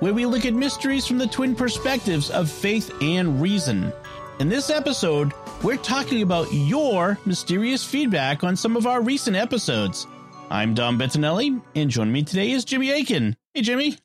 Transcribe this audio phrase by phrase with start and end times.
[0.00, 3.92] where we look at mysteries from the twin perspectives of faith and reason.
[4.38, 5.32] In this episode,
[5.62, 10.06] we're talking about your mysterious feedback on some of our recent episodes.
[10.50, 13.36] I'm Dom Bettinelli, and joining me today is Jimmy Akin.
[13.54, 13.96] Hey, Jimmy.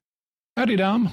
[0.55, 1.11] Howdy, Dom.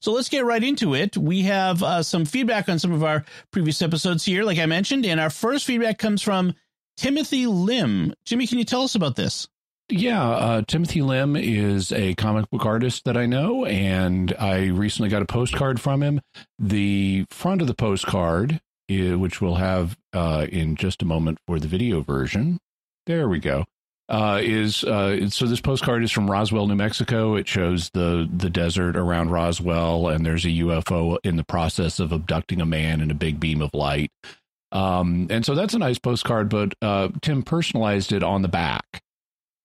[0.00, 1.16] So let's get right into it.
[1.16, 5.06] We have uh, some feedback on some of our previous episodes here, like I mentioned,
[5.06, 6.54] and our first feedback comes from
[6.98, 8.12] Timothy Lim.
[8.24, 9.48] Jimmy, can you tell us about this?
[9.90, 15.08] Yeah, uh, Timothy Lim is a comic book artist that I know, and I recently
[15.08, 16.20] got a postcard from him.
[16.58, 21.68] The front of the postcard, which we'll have uh, in just a moment for the
[21.68, 22.58] video version,
[23.06, 23.64] there we go.
[24.10, 27.34] Uh, is uh, so this postcard is from Roswell, New Mexico.
[27.36, 32.12] It shows the the desert around Roswell, and there's a UFO in the process of
[32.12, 34.10] abducting a man in a big beam of light.
[34.70, 39.02] Um, and so that's a nice postcard, but uh, Tim personalized it on the back.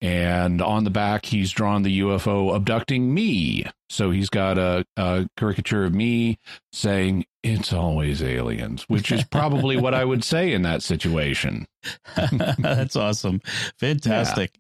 [0.04, 3.66] And on the back, he's drawn the UFO abducting me.
[3.90, 6.40] So he's got a, a caricature of me
[6.74, 11.68] saying, It's always aliens, which is probably what I would say in that situation.
[12.60, 13.40] That's awesome.
[13.80, 14.60] Fantastic.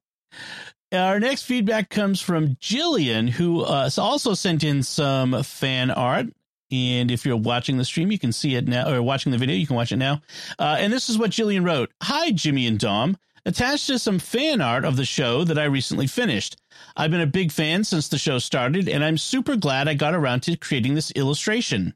[0.93, 1.07] Yeah.
[1.07, 6.27] Our next feedback comes from Jillian, who uh, also sent in some fan art.
[6.71, 9.57] And if you're watching the stream, you can see it now, or watching the video,
[9.57, 10.21] you can watch it now.
[10.57, 13.17] Uh, and this is what Jillian wrote Hi, Jimmy and Dom.
[13.45, 16.55] Attached to some fan art of the show that I recently finished.
[16.95, 20.13] I've been a big fan since the show started, and I'm super glad I got
[20.13, 21.93] around to creating this illustration.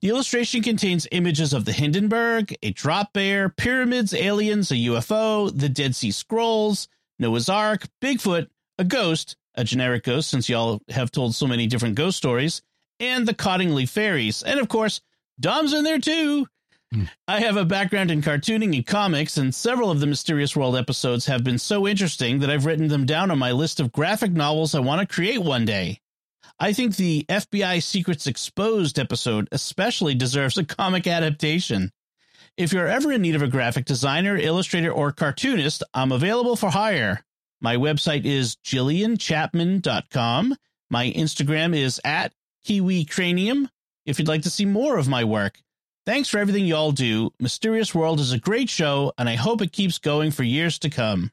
[0.00, 5.68] The illustration contains images of the Hindenburg, a drop bear, pyramids, aliens, a UFO, the
[5.68, 6.88] Dead Sea Scrolls,
[7.18, 8.48] Noah's Ark, Bigfoot,
[8.78, 12.62] a ghost, a generic ghost since y'all have told so many different ghost stories,
[13.00, 14.42] and the Cottingley fairies.
[14.42, 15.02] And of course,
[15.38, 16.46] Dom's in there too.
[16.94, 17.08] Mm.
[17.26, 21.26] I have a background in cartooning and comics, and several of the Mysterious World episodes
[21.26, 24.74] have been so interesting that I've written them down on my list of graphic novels
[24.74, 26.00] I want to create one day.
[26.58, 31.92] I think the FBI Secrets Exposed episode especially deserves a comic adaptation.
[32.56, 36.70] If you're ever in need of a graphic designer, illustrator, or cartoonist, I'm available for
[36.70, 37.22] hire.
[37.60, 40.56] My website is jillianchapman.com.
[40.88, 42.32] My Instagram is at
[42.64, 43.68] Kiwi Cranium.
[44.06, 45.58] If you'd like to see more of my work,
[46.06, 47.30] thanks for everything y'all do.
[47.40, 50.90] Mysterious World is a great show, and I hope it keeps going for years to
[50.90, 51.32] come.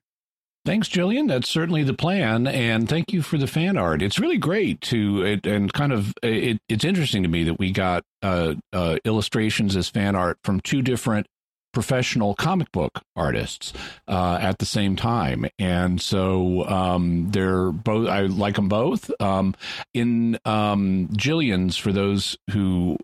[0.65, 1.27] Thanks, Jillian.
[1.27, 4.01] That's certainly the plan, and thank you for the fan art.
[4.01, 7.71] It's really great to it, and kind of it, it's interesting to me that we
[7.71, 11.27] got uh, uh, illustrations as fan art from two different
[11.73, 13.73] professional comic book artists
[14.07, 18.07] uh, at the same time, and so um, they're both.
[18.07, 19.11] I like them both.
[19.21, 19.55] Um,
[19.93, 22.97] in um, Jillian's, for those who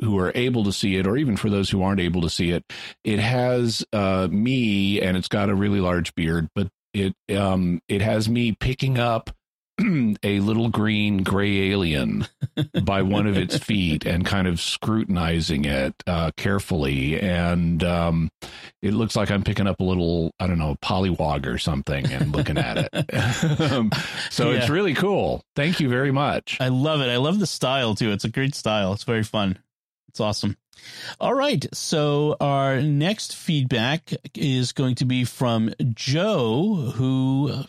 [0.00, 2.50] who are able to see it, or even for those who aren't able to see
[2.50, 2.64] it,
[3.04, 8.00] it has uh, me, and it's got a really large beard, but it um, it
[8.00, 9.30] has me picking up
[10.22, 12.26] a little green gray alien
[12.84, 17.20] by one of its feet and kind of scrutinizing it uh, carefully.
[17.20, 18.30] And um,
[18.80, 22.34] it looks like I'm picking up a little, I don't know, polywog or something and
[22.34, 23.60] looking at it.
[23.72, 23.90] um,
[24.30, 24.58] so yeah.
[24.58, 25.42] it's really cool.
[25.54, 26.56] Thank you very much.
[26.58, 27.08] I love it.
[27.10, 28.12] I love the style too.
[28.12, 28.94] It's a great style.
[28.94, 29.58] It's very fun.
[30.16, 30.56] It's awesome.
[31.20, 31.66] All right.
[31.74, 37.64] So our next feedback is going to be from Joe, who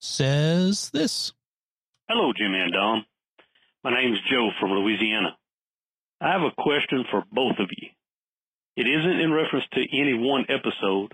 [0.00, 1.34] says this.
[2.08, 3.04] Hello, Jimmy and Dom.
[3.82, 5.36] My name is Joe from Louisiana.
[6.22, 7.88] I have a question for both of you.
[8.78, 11.12] It isn't in reference to any one episode.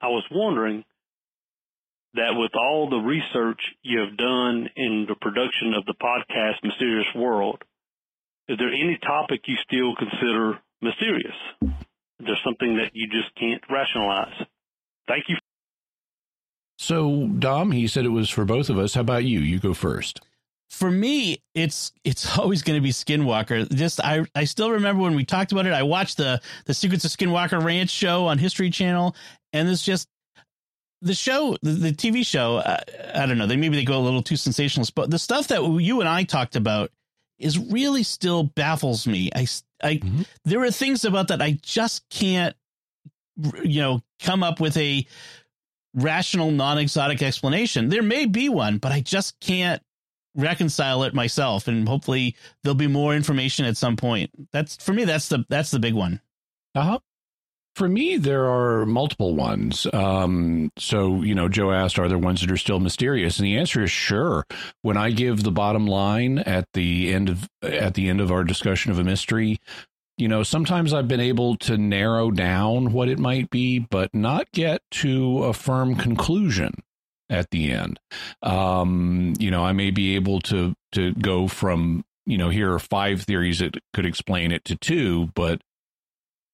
[0.00, 0.84] I was wondering
[2.14, 7.14] that with all the research you have done in the production of the podcast Mysterious
[7.14, 7.62] World,
[8.48, 11.34] is there any topic you still consider mysterious?
[11.62, 14.34] Is there something that you just can't rationalize?
[15.08, 15.36] Thank you.
[16.78, 18.94] So, Dom, he said it was for both of us.
[18.94, 19.40] How about you?
[19.40, 20.20] You go first.
[20.70, 23.72] For me, it's it's always going to be Skinwalker.
[23.72, 25.72] Just I I still remember when we talked about it.
[25.72, 29.14] I watched the the Secrets of Skinwalker Ranch show on History Channel,
[29.52, 30.08] and it's just
[31.02, 32.56] the show, the, the TV show.
[32.56, 32.78] Uh,
[33.14, 33.46] I don't know.
[33.46, 36.24] They maybe they go a little too sensationalist, but the stuff that you and I
[36.24, 36.90] talked about
[37.42, 39.30] is really still baffles me.
[39.34, 39.46] I
[39.82, 40.22] I mm-hmm.
[40.44, 42.56] there are things about that I just can't
[43.62, 45.06] you know come up with a
[45.94, 47.88] rational, non exotic explanation.
[47.88, 49.82] There may be one, but I just can't
[50.34, 54.30] reconcile it myself, and hopefully there'll be more information at some point.
[54.52, 55.04] That's for me.
[55.04, 56.20] That's the that's the big one.
[56.74, 56.98] Uh huh.
[57.74, 59.86] For me, there are multiple ones.
[59.94, 63.38] Um, so, you know, Joe asked, are there ones that are still mysterious?
[63.38, 64.44] And the answer is sure.
[64.82, 68.44] When I give the bottom line at the end of at the end of our
[68.44, 69.58] discussion of a mystery,
[70.18, 74.52] you know, sometimes I've been able to narrow down what it might be, but not
[74.52, 76.74] get to a firm conclusion
[77.30, 77.98] at the end.
[78.42, 82.78] Um, you know, I may be able to to go from, you know, here are
[82.78, 85.62] five theories that could explain it to two, but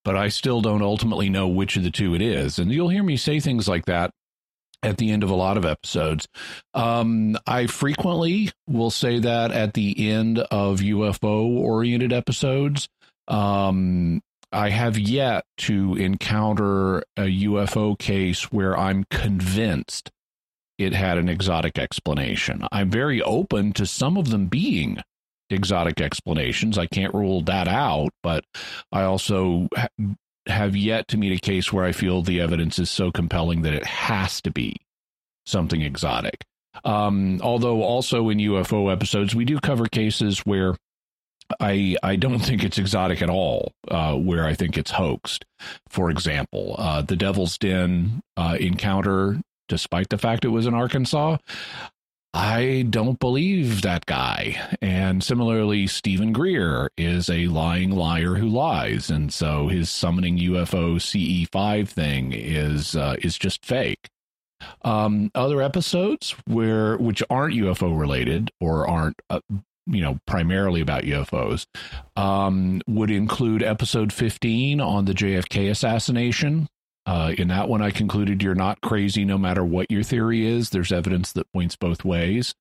[0.04, 2.58] but I still don't ultimately know which of the two it is.
[2.58, 4.10] And you'll hear me say things like that
[4.82, 6.28] at the end of a lot of episodes.
[6.74, 12.88] Um, I frequently will say that at the end of UFO oriented episodes.
[13.26, 20.10] Um, I have yet to encounter a UFO case where I'm convinced
[20.78, 22.66] it had an exotic explanation.
[22.72, 25.02] I'm very open to some of them being
[25.50, 26.78] exotic explanations.
[26.78, 28.44] I can't rule that out, but
[28.92, 29.88] I also ha-
[30.46, 33.74] have yet to meet a case where I feel the evidence is so compelling that
[33.74, 34.76] it has to be
[35.46, 36.44] something exotic.
[36.84, 40.76] Um, although also in UFO episodes, we do cover cases where
[41.60, 43.72] I I don't think it's exotic at all.
[43.88, 45.44] Uh, where I think it's hoaxed.
[45.88, 51.38] For example, uh, the Devil's Den uh, encounter, despite the fact it was in Arkansas,
[52.34, 54.76] I don't believe that guy.
[54.82, 60.96] And similarly, Steven Greer is a lying liar who lies, and so his summoning UFO
[60.96, 64.08] CE5 thing is uh, is just fake.
[64.82, 69.40] Um, other episodes where which aren't UFO related or aren't uh,
[69.86, 71.66] you know primarily about UFOs
[72.16, 76.68] um, would include episode 15 on the JFK assassination
[77.08, 80.68] uh, in that one, I concluded you're not crazy no matter what your theory is.
[80.68, 82.54] There's evidence that points both ways.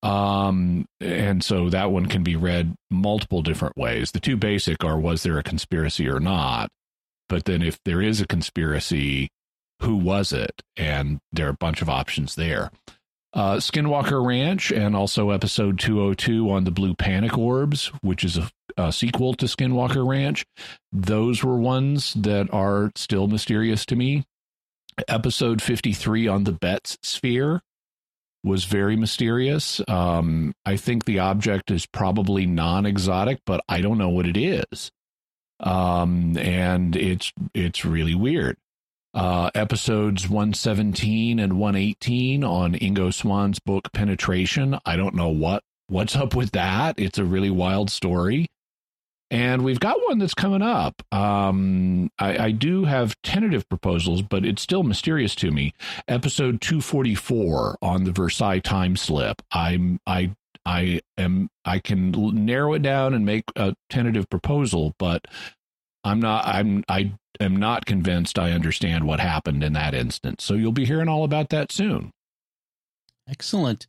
[0.00, 4.12] Um, and so that one can be read multiple different ways.
[4.12, 6.68] The two basic are was there a conspiracy or not?
[7.28, 9.28] But then if there is a conspiracy,
[9.82, 10.62] who was it?
[10.76, 12.70] And there are a bunch of options there.
[13.32, 18.48] Uh, Skinwalker Ranch and also episode 202 on the Blue Panic Orbs, which is a,
[18.76, 20.44] a, sequel to Skinwalker Ranch.
[20.92, 24.24] Those were ones that are still mysterious to me.
[25.08, 27.62] Episode 53 on the Betz Sphere
[28.44, 29.80] was very mysterious.
[29.88, 34.36] Um, I think the object is probably non exotic, but I don't know what it
[34.36, 34.90] is.
[35.60, 38.56] Um, and it's it's really weird
[39.14, 44.78] uh, episodes 117 and 118 on Ingo Swann's book Penetration.
[44.84, 46.98] I don't know what what's up with that.
[46.98, 48.48] It's a really wild story.
[49.34, 51.02] And we've got one that's coming up.
[51.12, 55.74] Um, I, I, do have tentative proposals, but it's still mysterious to me.
[56.06, 59.42] Episode 244 on the Versailles time slip.
[59.50, 62.12] I'm I I am I can
[62.46, 65.26] narrow it down and make a tentative proposal, but
[66.04, 70.44] I'm not I'm I am not convinced I understand what happened in that instance.
[70.44, 72.12] So you'll be hearing all about that soon.
[73.28, 73.88] Excellent.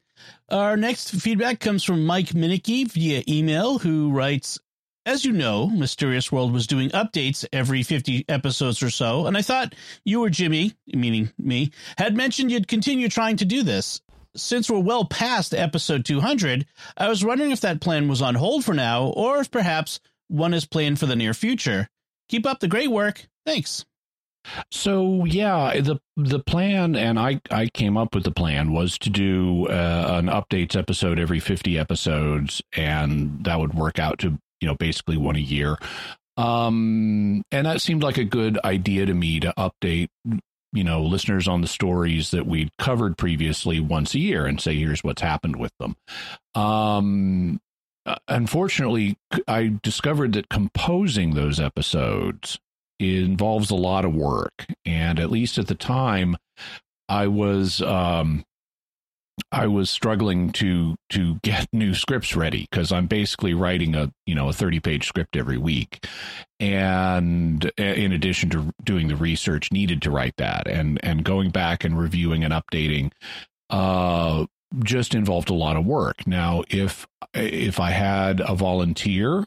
[0.49, 4.59] Our next feedback comes from Mike Minicky via email, who writes,
[5.05, 9.41] as you know, Mysterious World was doing updates every 50 episodes or so, and I
[9.41, 14.01] thought you or Jimmy, meaning me, had mentioned you'd continue trying to do this.
[14.35, 16.65] Since we're well past episode 200,
[16.97, 20.53] I was wondering if that plan was on hold for now, or if perhaps one
[20.53, 21.87] is planned for the near future.
[22.27, 23.27] Keep up the great work.
[23.45, 23.85] Thanks.
[24.71, 29.09] So yeah, the the plan, and I I came up with the plan was to
[29.09, 34.71] do uh, an updates episode every fifty episodes, and that would work out to you
[34.71, 35.77] know basically one a year.
[36.37, 40.09] Um, and that seemed like a good idea to me to update
[40.73, 44.75] you know listeners on the stories that we'd covered previously once a year and say
[44.75, 45.95] here's what's happened with them.
[46.55, 47.61] Um,
[48.07, 49.17] uh, unfortunately,
[49.47, 52.59] I discovered that composing those episodes
[52.99, 56.37] involves a lot of work, and at least at the time,
[57.07, 58.43] I was um,
[59.51, 64.35] I was struggling to to get new scripts ready because I'm basically writing a you
[64.35, 66.05] know a 30 page script every week,
[66.59, 71.83] and in addition to doing the research needed to write that, and and going back
[71.83, 73.11] and reviewing and updating
[73.69, 74.45] uh
[74.83, 76.27] just involved a lot of work.
[76.27, 79.45] Now, if if I had a volunteer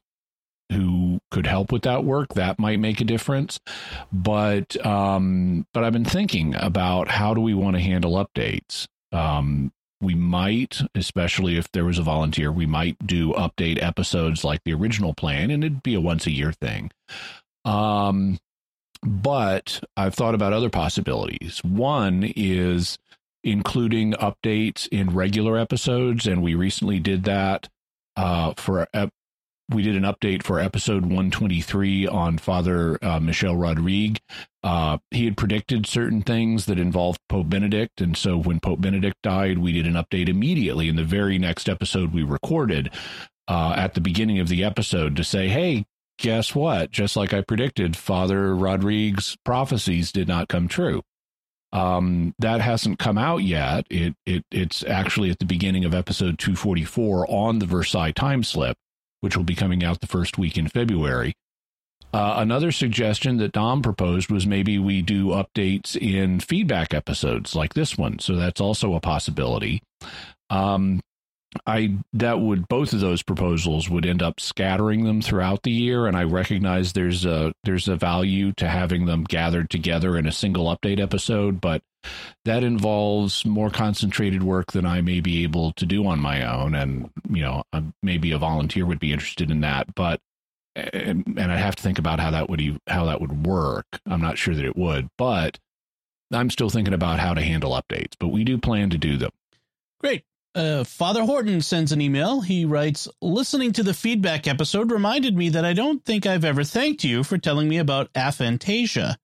[0.72, 3.58] who could help with that work, that might make a difference.
[4.12, 8.86] But um, but I've been thinking about how do we want to handle updates.
[9.12, 14.62] Um, we might, especially if there was a volunteer, we might do update episodes like
[14.64, 16.90] the original plan, and it'd be a once a year thing.
[17.64, 18.38] Um,
[19.02, 21.62] but I've thought about other possibilities.
[21.64, 22.98] One is
[23.44, 27.68] including updates in regular episodes, and we recently did that
[28.16, 28.88] uh, for
[29.70, 34.18] we did an update for episode 123 on Father uh, Michel Rodrigue.
[34.62, 38.00] Uh, he had predicted certain things that involved Pope Benedict.
[38.00, 41.68] And so when Pope Benedict died, we did an update immediately in the very next
[41.68, 42.90] episode we recorded
[43.46, 45.84] uh, at the beginning of the episode to say, hey,
[46.18, 46.90] guess what?
[46.90, 51.02] Just like I predicted, Father Rodrigue's prophecies did not come true.
[51.72, 53.86] Um, that hasn't come out yet.
[53.90, 58.78] It, it it's actually at the beginning of episode 244 on the Versailles time slip,
[59.20, 61.34] which will be coming out the first week in February.
[62.12, 67.74] Uh, another suggestion that Dom proposed was maybe we do updates in feedback episodes like
[67.74, 68.18] this one.
[68.18, 69.82] So that's also a possibility.
[70.48, 71.00] Um,
[71.66, 76.06] I that would both of those proposals would end up scattering them throughout the year,
[76.06, 80.32] and I recognize there's a there's a value to having them gathered together in a
[80.32, 81.82] single update episode, but
[82.44, 86.74] that involves more concentrated work than I may be able to do on my own,
[86.74, 90.20] and you know uh, maybe a volunteer would be interested in that, but
[90.76, 93.86] and, and I have to think about how that would how that would work.
[94.06, 95.58] I'm not sure that it would, but
[96.30, 99.30] I'm still thinking about how to handle updates, but we do plan to do them.
[100.00, 100.24] Great.
[100.58, 102.40] Uh, Father Horton sends an email.
[102.40, 106.64] He writes, Listening to the feedback episode reminded me that I don't think I've ever
[106.64, 109.14] thanked you for telling me about aphantasia.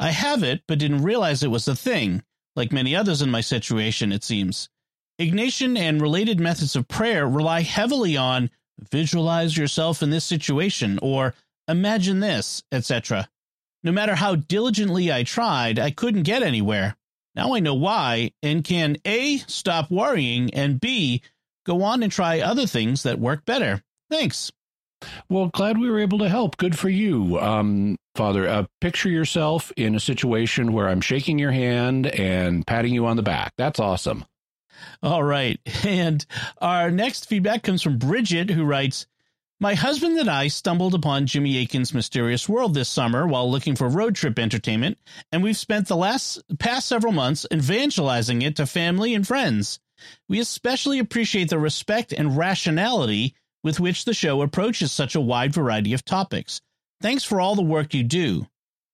[0.00, 2.24] I have it, but didn't realize it was a thing,
[2.56, 4.68] like many others in my situation, it seems.
[5.20, 8.50] Ignatian and related methods of prayer rely heavily on
[8.90, 11.34] visualize yourself in this situation or
[11.68, 13.28] imagine this, etc.
[13.84, 16.96] No matter how diligently I tried, I couldn't get anywhere.
[17.40, 21.22] Now I know why and can A, stop worrying, and B,
[21.64, 23.82] go on and try other things that work better.
[24.10, 24.52] Thanks.
[25.30, 26.58] Well, glad we were able to help.
[26.58, 28.46] Good for you, um, Father.
[28.46, 33.16] Uh, picture yourself in a situation where I'm shaking your hand and patting you on
[33.16, 33.54] the back.
[33.56, 34.26] That's awesome.
[35.02, 35.58] All right.
[35.86, 36.26] And
[36.58, 39.06] our next feedback comes from Bridget, who writes
[39.62, 43.90] my husband and I stumbled upon Jimmy Akin's Mysterious World this summer while looking for
[43.90, 44.96] road trip entertainment,
[45.30, 49.78] and we've spent the last past several months evangelizing it to family and friends.
[50.30, 55.52] We especially appreciate the respect and rationality with which the show approaches such a wide
[55.52, 56.62] variety of topics.
[57.02, 58.46] Thanks for all the work you do.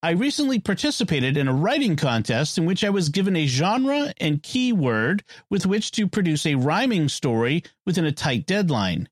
[0.03, 4.43] I recently participated in a writing contest in which I was given a genre and
[4.43, 9.09] keyword with which to produce a rhyming story within a tight deadline.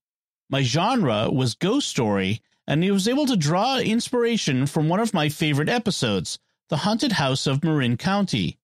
[0.54, 5.12] My genre was ghost story, and I was able to draw inspiration from one of
[5.12, 8.60] my favorite episodes, The Haunted House of Marin County.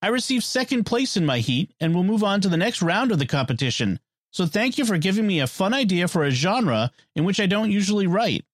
[0.00, 3.12] I received second place in my heat and will move on to the next round
[3.12, 4.00] of the competition.
[4.30, 7.44] So thank you for giving me a fun idea for a genre in which I
[7.44, 8.46] don't usually write.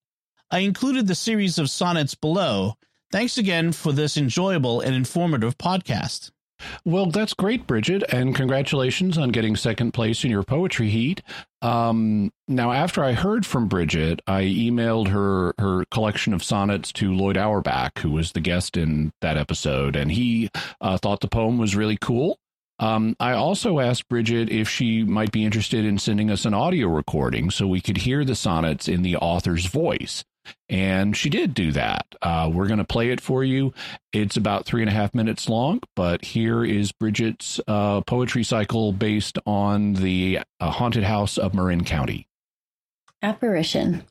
[0.51, 2.75] I included the series of sonnets below.
[3.13, 6.33] Thanks again for this enjoyable and informative podcast.
[6.85, 11.23] Well, that's great, Bridget, and congratulations on getting second place in your poetry heat.
[11.63, 17.15] Um, now, after I heard from Bridget, I emailed her her collection of sonnets to
[17.15, 20.51] Lloyd Auerbach, who was the guest in that episode, and he
[20.81, 22.39] uh, thought the poem was really cool.
[22.81, 26.89] Um, I also asked Bridget if she might be interested in sending us an audio
[26.89, 30.25] recording so we could hear the sonnets in the author's voice.
[30.69, 32.07] And she did do that.
[32.23, 33.73] Uh, we're going to play it for you.
[34.13, 38.93] It's about three and a half minutes long, but here is Bridget's uh, poetry cycle
[38.93, 42.27] based on the uh, haunted house of Marin County.
[43.23, 44.05] Apparition.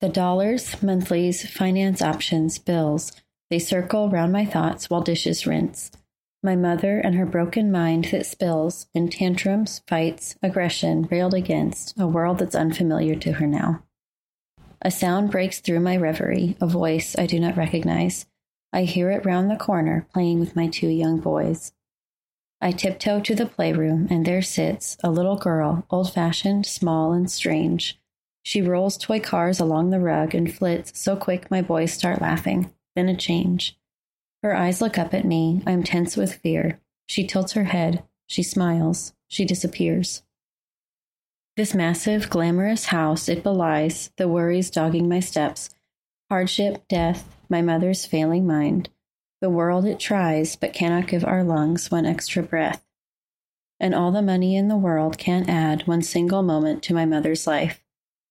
[0.00, 3.12] The dollars, monthlies, finance options, bills,
[3.48, 5.90] they circle round my thoughts while dishes rinse.
[6.42, 12.06] My mother and her broken mind that spills in tantrums, fights, aggression, railed against a
[12.06, 13.82] world that's unfamiliar to her now.
[14.86, 18.24] A sound breaks through my reverie, a voice I do not recognize.
[18.72, 21.72] I hear it round the corner, playing with my two young boys.
[22.60, 27.28] I tiptoe to the playroom, and there sits a little girl, old fashioned, small, and
[27.28, 27.98] strange.
[28.44, 32.72] She rolls toy cars along the rug and flits so quick my boys start laughing.
[32.94, 33.76] Then a change.
[34.44, 35.62] Her eyes look up at me.
[35.66, 36.80] I am tense with fear.
[37.08, 38.04] She tilts her head.
[38.28, 39.14] She smiles.
[39.26, 40.22] She disappears.
[41.56, 45.70] This massive, glamorous house, it belies the worries dogging my steps
[46.28, 48.90] hardship, death, my mother's failing mind.
[49.40, 52.84] The world it tries, but cannot give our lungs one extra breath.
[53.80, 57.46] And all the money in the world can't add one single moment to my mother's
[57.46, 57.82] life,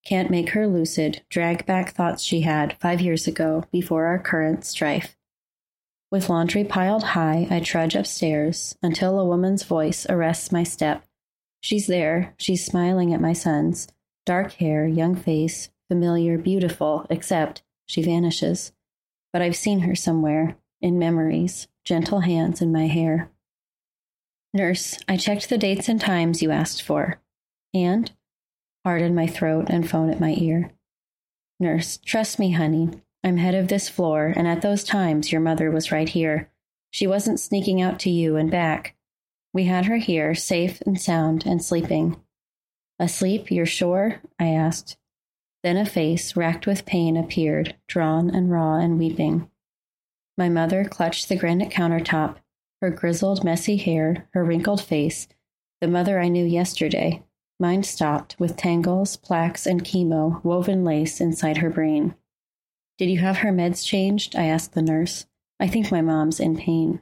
[0.06, 4.66] can't make her lucid, drag back thoughts she had five years ago before our current
[4.66, 5.18] strife.
[6.12, 11.05] With laundry piled high, I trudge upstairs until a woman's voice arrests my step
[11.66, 12.36] She's there.
[12.38, 13.88] She's smiling at my sons.
[14.24, 18.72] Dark hair, young face, familiar, beautiful, except she vanishes.
[19.34, 23.32] But I've seen her somewhere, in memories, gentle hands in my hair.
[24.54, 27.20] Nurse, I checked the dates and times you asked for.
[27.74, 28.12] And?
[28.86, 30.72] Heart in my throat and phone at my ear.
[31.60, 32.92] Nurse, trust me, honey.
[33.24, 36.52] I'm head of this floor, and at those times your mother was right here.
[36.92, 38.95] She wasn't sneaking out to you and back.
[39.56, 42.18] We had her here, safe and sound and sleeping.
[43.00, 44.20] Asleep, you're sure?
[44.38, 44.98] I asked.
[45.64, 49.50] Then a face, racked with pain, appeared, drawn and raw and weeping.
[50.38, 52.36] My mother clutched the granite countertop,
[52.82, 55.30] her grizzled, messy hair, her wrinkled face,
[55.80, 57.24] the mother I knew yesterday.
[57.58, 62.14] Mine stopped, with tangles, plaques, and chemo woven lace inside her brain.
[62.98, 64.36] Did you have her meds changed?
[64.36, 65.28] I asked the nurse.
[65.62, 67.00] I think my mom's in pain.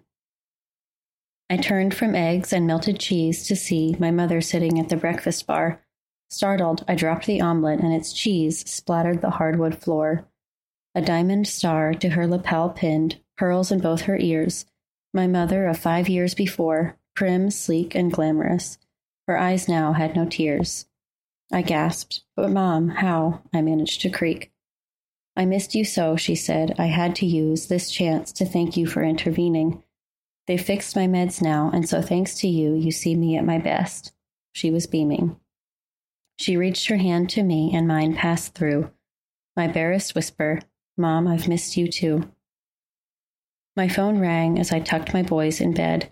[1.54, 5.46] I turned from eggs and melted cheese to see my mother sitting at the breakfast
[5.46, 5.84] bar.
[6.32, 10.28] Startled, I dropped the omelet and its cheese splattered the hardwood floor.
[10.96, 14.66] A diamond star to her lapel pinned, pearls in both her ears.
[15.14, 18.80] My mother of five years before, prim, sleek, and glamorous.
[19.28, 20.88] Her eyes now had no tears.
[21.52, 23.44] I gasped, But, Mom, how?
[23.54, 24.52] I managed to creak.
[25.36, 26.74] I missed you so, she said.
[26.80, 29.84] I had to use this chance to thank you for intervening.
[30.48, 33.58] They fixed my meds now, and so thanks to you, you see me at my
[33.58, 34.14] best.
[34.52, 35.38] She was beaming.
[36.38, 38.92] She reached her hand to me, and mine passed through.
[39.56, 40.60] My barest whisper,
[40.98, 42.32] Mom, I've missed you too.
[43.76, 46.12] My phone rang as I tucked my boys in bed.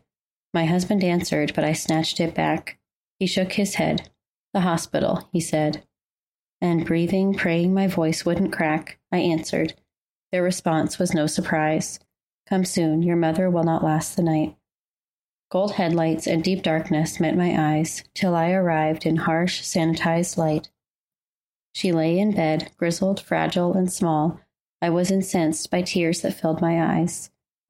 [0.53, 2.79] My husband answered, but I snatched it back.
[3.19, 4.09] He shook his head.
[4.53, 5.83] The hospital, he said
[6.61, 9.73] and breathing, praying my voice wouldn't crack, I answered.
[10.31, 12.00] Their response was no surprise.
[12.51, 14.58] Come soon, your mother will not last the night.
[15.50, 20.70] Gold headlights and deep darkness met my eyes till I arrived in harsh, sanitized light.
[21.72, 24.41] She lay in bed, grizzled, fragile, and small.
[24.81, 27.29] I was incensed by tears that filled my eyes.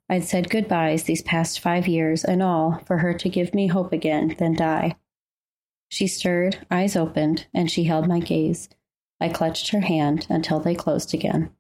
[0.10, 3.94] I'd said goodbyes these past five years and all for her to give me hope
[3.94, 4.96] again, then die.
[5.90, 8.68] She stirred, eyes opened, and she held my gaze.
[9.20, 11.52] I clutched her hand until they closed again.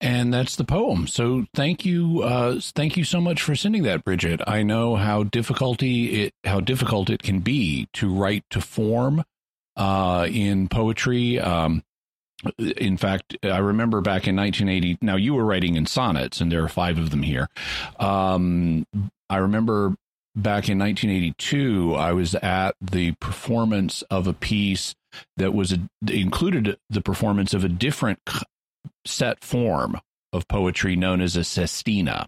[0.00, 1.06] And that's the poem.
[1.06, 4.40] So thank you, uh, thank you so much for sending that, Bridget.
[4.46, 9.24] I know how difficulty it how difficult it can be to write to form
[9.76, 11.38] uh, in poetry.
[11.38, 11.82] Um,
[12.58, 14.98] in fact, I remember back in 1980.
[15.00, 17.48] Now you were writing in sonnets, and there are five of them here.
[17.98, 18.86] Um,
[19.30, 19.94] I remember
[20.34, 24.94] back in 1982, I was at the performance of a piece
[25.36, 25.78] that was a,
[26.10, 28.18] included the performance of a different
[29.06, 30.00] set form
[30.32, 32.26] of poetry known as a sestina,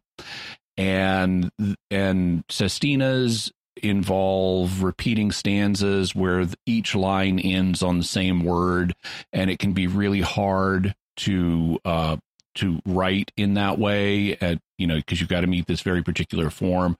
[0.76, 1.50] and
[1.90, 3.50] and sestinas
[3.82, 8.94] involve repeating stanzas where each line ends on the same word,
[9.32, 12.16] and it can be really hard to uh,
[12.56, 16.02] to write in that way at you know because you've got to meet this very
[16.02, 16.96] particular form.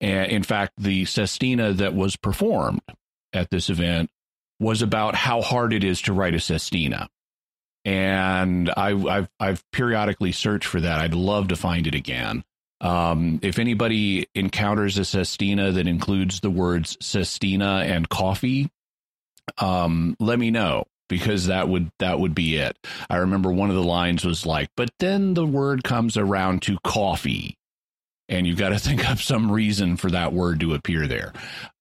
[0.00, 2.80] And in fact the sestina that was performed
[3.32, 4.10] at this event
[4.60, 7.08] was about how hard it is to write a sestina
[7.84, 11.00] and I, have I've periodically searched for that.
[11.00, 12.44] I'd love to find it again.
[12.80, 18.70] Um, if anybody encounters a sestina that includes the words sestina and coffee,
[19.58, 22.76] um, let me know because that would that would be it.
[23.08, 26.78] I remember one of the lines was like, "But then the word comes around to
[26.84, 27.56] coffee."
[28.28, 31.32] And you've got to think up some reason for that word to appear there.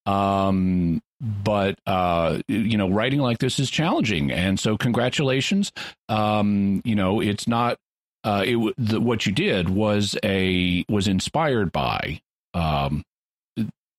[0.05, 5.71] Um, but uh, you know, writing like this is challenging, and so congratulations.
[6.09, 7.77] Um, you know, it's not
[8.23, 12.21] uh, it the, what you did was a was inspired by
[12.53, 13.03] um,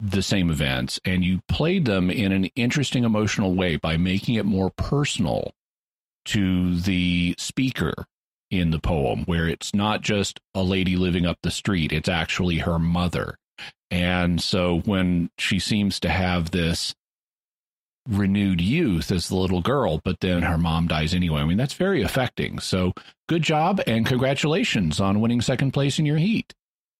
[0.00, 1.00] the same events.
[1.04, 5.52] And you played them in an interesting emotional way by making it more personal
[6.26, 8.06] to the speaker
[8.50, 11.92] in the poem where it's not just a lady living up the street.
[11.92, 13.38] It's actually her mother
[13.90, 16.94] and so when she seems to have this
[18.08, 21.74] renewed youth as the little girl but then her mom dies anyway i mean that's
[21.74, 22.58] very affecting.
[22.58, 22.92] So
[23.28, 26.54] good job and congratulations on winning second place in your heat.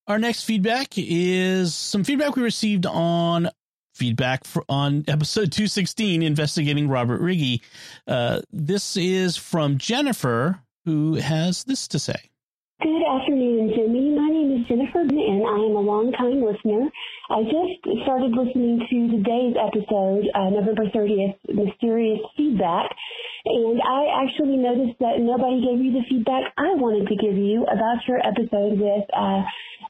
[0.07, 3.49] Our next feedback is some feedback we received on
[3.95, 7.61] feedback for, on episode 216 investigating robert riggi
[8.09, 12.17] uh, this is from jennifer who has this to say.
[12.83, 13.24] Good afternoon jimmy my name
[14.69, 16.89] jennifer and i am a longtime listener.
[17.31, 22.91] I just started listening to today's episode uh, november 30th mysterious feedback
[23.45, 27.65] and I actually noticed that nobody gave you the feedback I wanted to give you
[27.65, 29.45] about your episode with uh,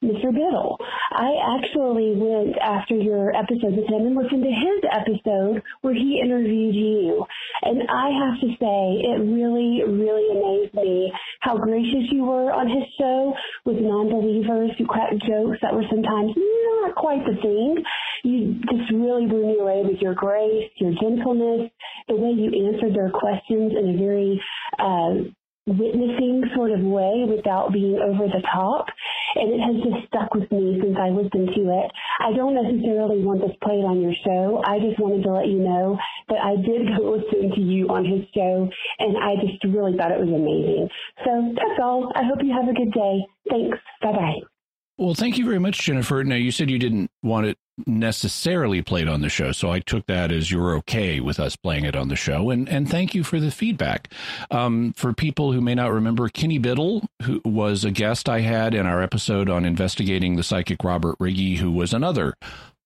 [0.04, 0.32] Mr.
[0.32, 0.78] Biddle.
[1.10, 6.20] I actually went after your episode with him and listened to his episode where he
[6.22, 7.24] interviewed you.
[7.62, 12.68] And I have to say, it really, really amazed me how gracious you were on
[12.68, 17.82] his show with non-believers who cracked jokes that were sometimes not quite the thing.
[18.24, 21.70] you just really blew me away with your grace, your gentleness,
[22.08, 24.40] the way you answered their questions in a very
[24.78, 25.30] uh,
[25.66, 28.86] witnessing sort of way without being over the top.
[29.34, 31.90] And it has just stuck with me since I listened to it.
[32.20, 34.62] I don't necessarily want this played on your show.
[34.64, 35.98] I just wanted to let you know
[36.28, 40.12] that I did go listen to you on his show and I just really thought
[40.12, 40.88] it was amazing.
[41.24, 42.12] So that's all.
[42.14, 43.16] I hope you have a good day.
[43.50, 43.78] Thanks.
[44.02, 44.53] Bye bye.
[44.96, 46.22] Well, thank you very much, Jennifer.
[46.22, 50.06] Now, you said you didn't want it necessarily played on the show, so I took
[50.06, 53.24] that as you're okay with us playing it on the show, and and thank you
[53.24, 54.12] for the feedback.
[54.52, 58.72] Um, for people who may not remember, Kenny Biddle, who was a guest I had
[58.72, 62.34] in our episode on investigating the psychic Robert Riggi, who was another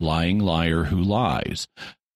[0.01, 1.67] lying liar who lies.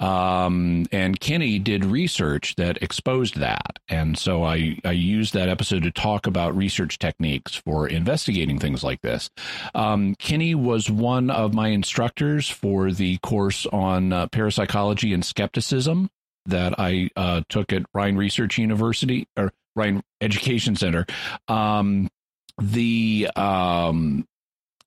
[0.03, 3.79] Um, and Kenny did research that exposed that.
[3.89, 8.83] And so I, I used that episode to talk about research techniques for investigating things
[8.83, 9.31] like this.
[9.77, 16.11] Um, Kenny was one of my instructors for the course on uh, parapsychology and skepticism
[16.47, 21.07] that I uh, took at Rhine Research University or Rhine Education Center.
[21.47, 22.11] Um,
[22.61, 24.27] the um,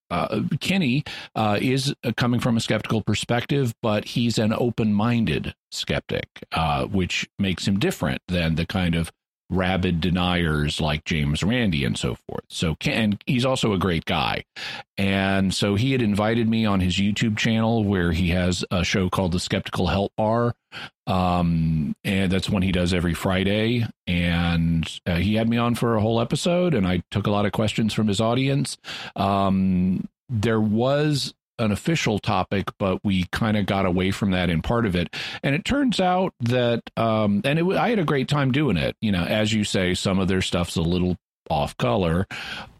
[0.10, 1.04] uh, Kenny
[1.36, 7.28] uh, is coming from a skeptical perspective, but he's an open minded skeptic, uh, which
[7.40, 9.12] makes him different than the kind of
[9.50, 12.46] rabid deniers like James Randi and so forth.
[12.50, 14.44] So, and he's also a great guy.
[14.98, 19.10] And so he had invited me on his YouTube channel where he has a show
[19.10, 20.56] called The Skeptical Help Bar.
[21.06, 23.86] Um, and that's one he does every Friday.
[24.08, 27.46] And uh, he had me on for a whole episode and I took a lot
[27.46, 28.78] of questions from his audience.
[29.16, 34.62] Um, there was an official topic, but we kind of got away from that in
[34.62, 35.14] part of it.
[35.44, 38.96] And it turns out that, um, and it, I had a great time doing it.
[39.02, 41.18] You know, as you say, some of their stuff's a little
[41.50, 42.26] off color,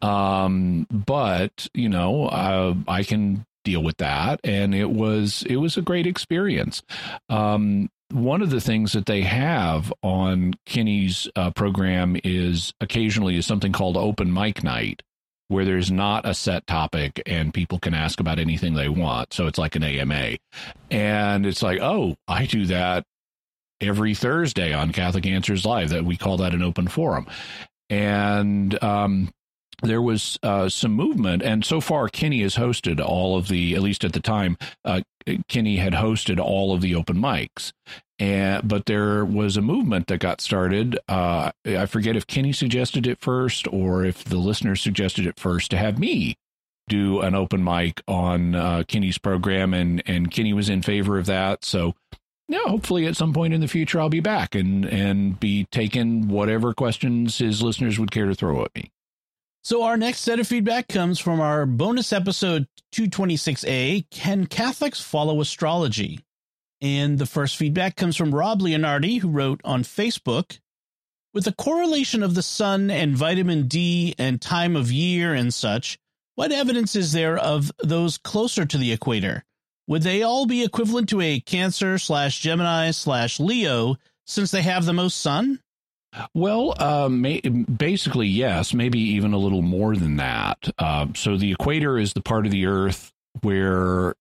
[0.02, 5.78] um, but you know, uh, I can deal with that, and it was it was
[5.78, 6.82] a great experience.
[7.30, 13.46] Um, one of the things that they have on Kenny's uh, program is occasionally is
[13.46, 15.02] something called open mic night,
[15.48, 19.34] where there's not a set topic and people can ask about anything they want.
[19.34, 20.38] So it's like an AMA.
[20.90, 23.04] And it's like, oh, I do that
[23.82, 27.28] every Thursday on Catholic Answers Live that we call that an open forum.
[27.90, 29.30] And um,
[29.84, 33.82] there was uh, some movement, and so far Kenny has hosted all of the, at
[33.82, 35.02] least at the time, uh,
[35.48, 37.72] Kenny had hosted all of the open mics,
[38.20, 40.98] and but there was a movement that got started.
[41.08, 45.72] Uh, I forget if Kenny suggested it first or if the listeners suggested it first
[45.72, 46.36] to have me
[46.88, 51.26] do an open mic on uh, Kenny's program, and and Kenny was in favor of
[51.26, 51.66] that.
[51.66, 51.96] So
[52.48, 56.28] yeah, hopefully at some point in the future I'll be back and and be taking
[56.28, 58.92] whatever questions his listeners would care to throw at me.
[59.64, 65.42] So our next set of feedback comes from our bonus episode 226A, Can Catholics Follow
[65.42, 66.25] Astrology?
[66.86, 70.60] And the first feedback comes from Rob Leonardi, who wrote on Facebook,
[71.34, 75.98] with the correlation of the sun and vitamin D and time of year and such,
[76.36, 79.44] what evidence is there of those closer to the equator?
[79.88, 83.96] Would they all be equivalent to a Cancer slash Gemini slash Leo
[84.28, 85.62] since they have the most sun?
[86.36, 90.70] Well, uh, may, basically, yes, maybe even a little more than that.
[90.78, 94.14] Uh, so the equator is the part of the Earth where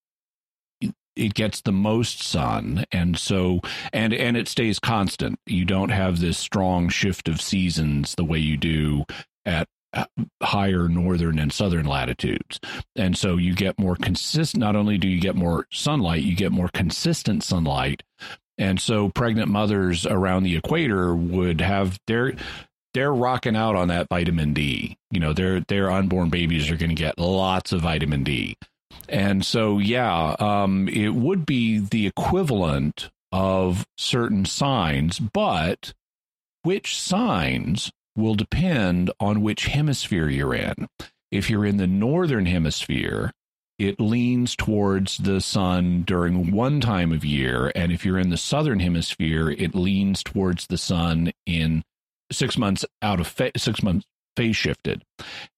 [1.17, 3.61] it gets the most sun and so
[3.93, 8.39] and and it stays constant you don't have this strong shift of seasons the way
[8.39, 9.05] you do
[9.45, 10.05] at uh,
[10.43, 12.59] higher northern and southern latitudes
[12.97, 16.53] and so you get more consistent not only do you get more sunlight you get
[16.53, 18.03] more consistent sunlight
[18.59, 22.35] and so pregnant mothers around the equator would have their
[22.95, 24.97] they're rocking out on that vitamin D.
[25.11, 28.57] You know, their their unborn babies are going to get lots of vitamin D.
[29.09, 35.93] And so yeah, um, it would be the equivalent of certain signs, but
[36.63, 40.89] which signs will depend on which hemisphere you're in.
[41.31, 43.33] If you're in the northern hemisphere,
[43.79, 47.73] it leans towards the sun during one time of year.
[47.75, 51.83] And if you're in the southern hemisphere, it leans towards the sun in
[52.31, 55.03] six months out of fa- six months phase shifted.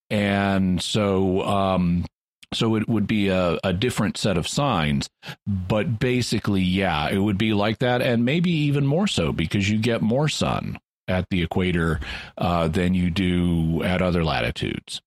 [0.08, 2.04] And so, um,
[2.52, 5.08] so it would be a, a different set of signs,
[5.46, 9.78] but basically, yeah, it would be like that, and maybe even more so because you
[9.78, 10.78] get more sun
[11.08, 12.00] at the equator
[12.38, 15.00] uh, than you do at other latitudes.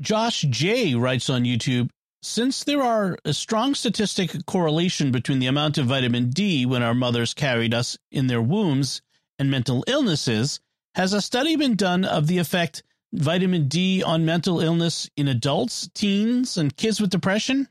[0.00, 1.90] Josh J writes on YouTube
[2.22, 6.94] since there are a strong statistic correlation between the amount of vitamin D when our
[6.94, 9.00] mothers carried us in their wombs
[9.38, 10.60] and mental illnesses,
[10.94, 15.88] has a study been done of the effect vitamin D on mental illness in adults,
[15.94, 17.68] teens, and kids with depression?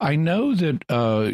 [0.00, 1.32] I know that uh,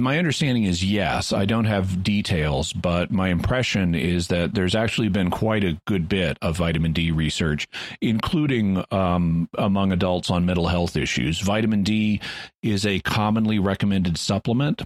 [0.00, 1.30] my understanding is yes.
[1.30, 6.08] I don't have details, but my impression is that there's actually been quite a good
[6.08, 7.68] bit of vitamin D research,
[8.00, 11.40] including um, among adults on mental health issues.
[11.40, 12.22] Vitamin D
[12.62, 14.82] is a commonly recommended supplement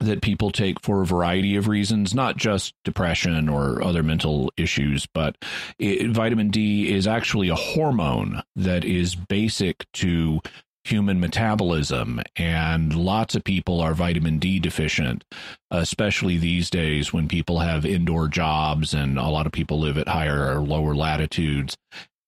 [0.00, 5.06] that people take for a variety of reasons, not just depression or other mental issues,
[5.12, 5.36] but
[5.78, 10.40] it, vitamin D is actually a hormone that is basic to
[10.84, 12.20] human metabolism.
[12.36, 15.24] And lots of people are vitamin D deficient,
[15.70, 20.08] especially these days when people have indoor jobs and a lot of people live at
[20.08, 21.76] higher or lower latitudes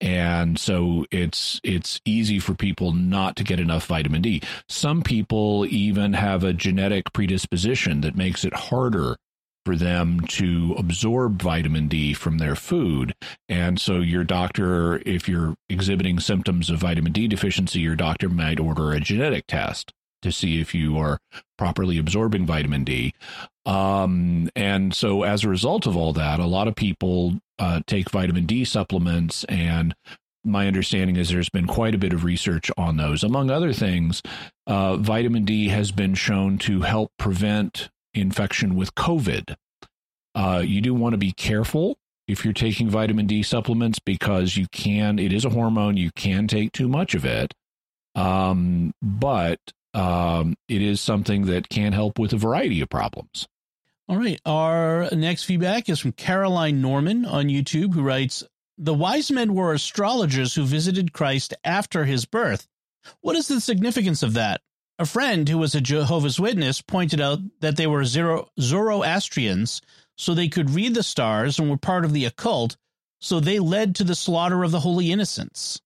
[0.01, 4.43] and so it's it's easy for people not to get enough vitamin D.
[4.69, 9.17] Some people even have a genetic predisposition that makes it harder
[9.67, 13.15] for them to absorb vitamin D from their food.
[13.49, 18.59] And so your doctor if you're exhibiting symptoms of vitamin D deficiency, your doctor might
[18.59, 21.19] order a genetic test to see if you are
[21.59, 23.15] properly absorbing vitamin D.
[23.67, 28.11] Um, and so, as a result of all that, a lot of people uh, take
[28.11, 29.45] vitamin D supplements.
[29.45, 29.95] And
[30.45, 33.23] my understanding is there's been quite a bit of research on those.
[33.23, 34.23] Among other things,
[34.67, 39.55] uh, vitamin D has been shown to help prevent infection with COVID.
[40.35, 41.97] Uh, you do want to be careful
[42.31, 46.47] if you're taking vitamin D supplements because you can, it is a hormone, you can
[46.47, 47.53] take too much of it.
[48.15, 49.59] Um, but
[49.95, 53.49] um, it is something that can help with a variety of problems.
[54.09, 54.41] All right.
[54.45, 58.43] Our next feedback is from Caroline Norman on YouTube, who writes
[58.77, 62.67] The wise men were astrologers who visited Christ after his birth.
[63.21, 64.63] What is the significance of that?
[64.99, 69.81] A friend who was a Jehovah's Witness pointed out that they were Zoroastrians,
[70.19, 72.77] so they could read the stars and were part of the occult,
[73.21, 75.81] so they led to the slaughter of the holy innocents.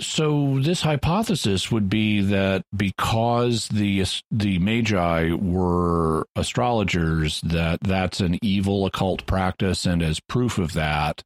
[0.00, 8.38] So this hypothesis would be that because the the magi were astrologers, that that's an
[8.42, 11.22] evil occult practice, and as proof of that,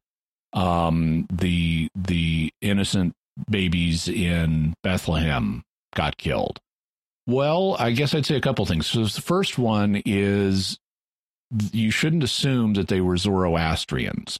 [0.53, 3.13] um, the the innocent
[3.49, 5.63] babies in Bethlehem
[5.95, 6.59] got killed.
[7.25, 8.87] Well, I guess I'd say a couple things.
[8.87, 10.77] So the first one is
[11.71, 14.39] you shouldn't assume that they were Zoroastrians.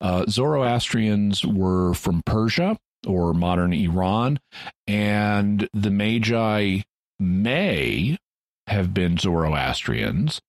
[0.00, 4.38] Uh, Zoroastrians were from Persia or modern Iran.
[4.86, 6.80] And the Magi
[7.18, 8.18] may
[8.66, 10.40] have been Zoroastrians,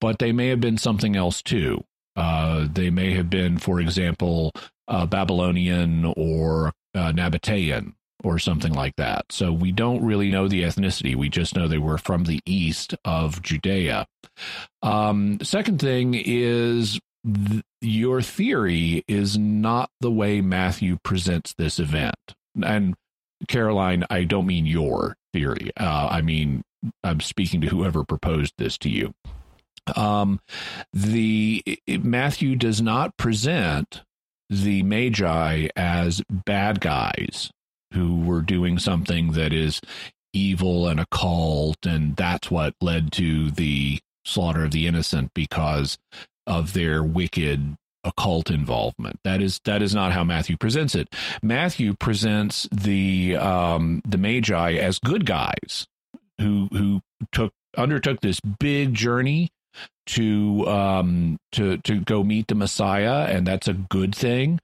[0.00, 1.84] but they may have been something else too.
[2.16, 4.52] Uh, they may have been, for example,
[4.86, 9.30] uh, Babylonian or uh, Nabatean or something like that.
[9.30, 11.14] So we don't really know the ethnicity.
[11.14, 14.06] We just know they were from the east of Judea.
[14.82, 22.16] Um, second thing is th- your theory is not the way Matthew presents this event.
[22.62, 22.94] And
[23.48, 25.70] Caroline, I don't mean your theory.
[25.78, 26.62] Uh, I mean,
[27.02, 29.14] I'm speaking to whoever proposed this to you.
[29.96, 30.40] Um,
[30.92, 34.02] the Matthew does not present
[34.48, 37.50] the Magi as bad guys
[37.92, 39.80] who were doing something that is
[40.32, 45.98] evil and occult, and that's what led to the slaughter of the innocent because
[46.46, 49.18] of their wicked occult involvement.
[49.24, 51.08] That is that is not how Matthew presents it.
[51.42, 55.86] Matthew presents the um, the Magi as good guys
[56.40, 57.00] who who
[57.32, 59.50] took undertook this big journey
[60.06, 64.60] to um to to go meet the Messiah and that's a good thing.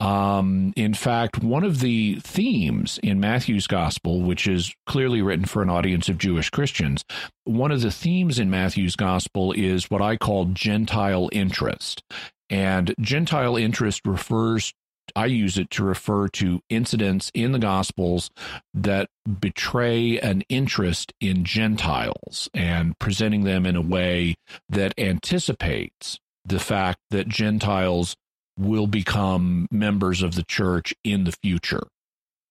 [0.00, 5.62] Um in fact one of the themes in Matthew's gospel which is clearly written for
[5.62, 7.04] an audience of Jewish Christians,
[7.44, 12.02] one of the themes in Matthew's gospel is what I call gentile interest.
[12.50, 14.74] And Gentile interest refers
[15.14, 18.30] I use it to refer to incidents in the Gospels
[18.74, 19.08] that
[19.40, 24.36] betray an interest in Gentiles and presenting them in a way
[24.68, 28.16] that anticipates the fact that Gentiles
[28.58, 31.86] will become members of the church in the future.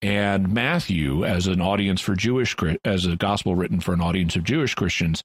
[0.02, 4.44] And Matthew, as an audience for Jewish, as a gospel written for an audience of
[4.44, 5.24] Jewish Christians,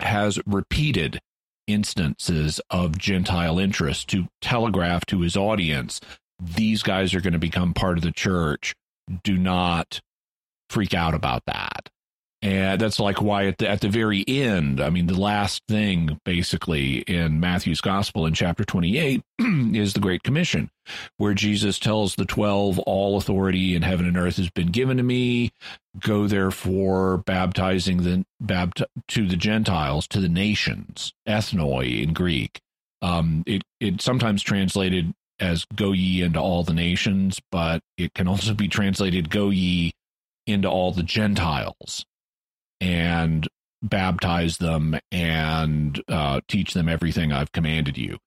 [0.00, 1.20] has repeated
[1.66, 6.00] instances of Gentile interest to telegraph to his audience
[6.40, 8.74] these guys are going to become part of the church.
[9.22, 10.00] Do not
[10.70, 11.90] freak out about that.
[12.44, 16.20] And that's like why at the, at the very end, I mean, the last thing
[16.26, 19.22] basically in Matthew's gospel in chapter 28
[19.72, 20.70] is the Great Commission,
[21.16, 25.02] where Jesus tells the 12, All authority in heaven and earth has been given to
[25.02, 25.52] me.
[25.98, 32.60] Go therefore, baptizing the bapt- to the Gentiles, to the nations, ethnoi in Greek.
[33.00, 38.28] Um, it, it sometimes translated as go ye into all the nations, but it can
[38.28, 39.92] also be translated go ye
[40.46, 42.04] into all the Gentiles.
[42.80, 43.48] and
[43.82, 48.18] baptize them and uh, teach them everything I've commanded you.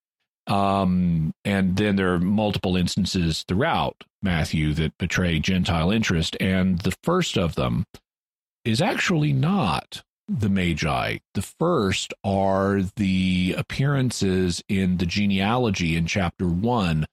[0.48, 6.38] Um, and then there are multiple instances throughout Matthew that betray Gentile interest.
[6.39, 7.86] And the first of them
[8.63, 11.17] is actually not the Magi.
[11.33, 17.05] The first are the appearances in the genealogy in chapter one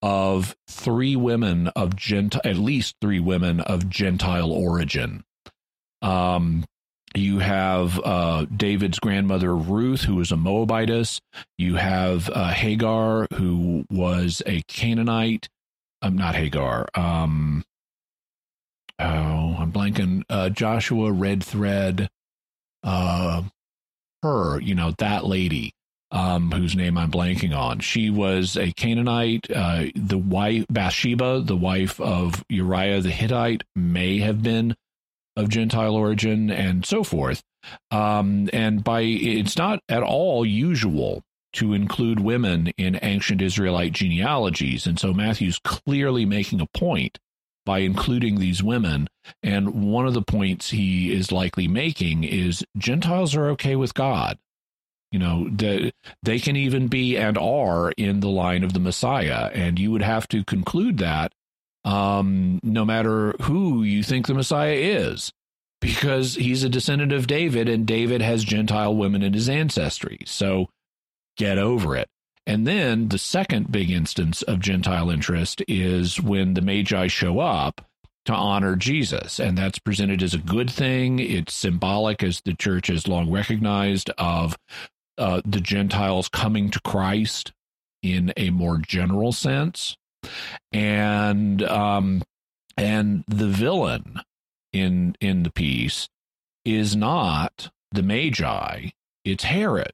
[0.00, 5.24] of three women of Gentile, at least three women of Gentile origin.
[6.02, 6.64] Um,
[7.14, 11.20] you have uh, David's grandmother Ruth, who was a Moabitess.
[11.58, 15.48] You have uh, Hagar, who was a Canaanite.
[16.00, 16.88] I'm um, not Hagar.
[16.94, 17.64] Um,
[18.98, 20.24] oh, I'm blanking.
[20.28, 22.08] Uh, Joshua Red Thread.
[22.82, 23.42] Uh,
[24.22, 25.72] her, you know, that lady,
[26.10, 27.80] um, whose name I'm blanking on.
[27.80, 29.50] She was a Canaanite.
[29.50, 34.76] Uh, the wife Bathsheba, the wife of Uriah the Hittite, may have been
[35.36, 37.42] of Gentile origin and so forth.
[37.90, 41.22] Um, and by it's not at all usual
[41.54, 44.86] to include women in ancient Israelite genealogies.
[44.86, 47.18] And so Matthew's clearly making a point
[47.64, 49.08] by including these women.
[49.42, 54.38] And one of the points he is likely making is Gentiles are okay with God.
[55.10, 59.50] You know, they, they can even be and are in the line of the Messiah.
[59.52, 61.32] And you would have to conclude that
[61.84, 65.32] um, no matter who you think the Messiah is,
[65.80, 70.20] because he's a descendant of David and David has Gentile women in his ancestry.
[70.26, 70.68] So
[71.36, 72.08] get over it.
[72.46, 77.86] And then the second big instance of Gentile interest is when the Magi show up
[78.24, 79.38] to honor Jesus.
[79.38, 81.18] And that's presented as a good thing.
[81.18, 84.56] It's symbolic, as the church has long recognized, of
[85.18, 87.52] uh, the Gentiles coming to Christ
[88.02, 89.96] in a more general sense
[90.72, 92.22] and um,
[92.76, 94.20] and the villain
[94.72, 96.08] in in the piece
[96.64, 98.90] is not the Magi;
[99.24, 99.92] it's Herod.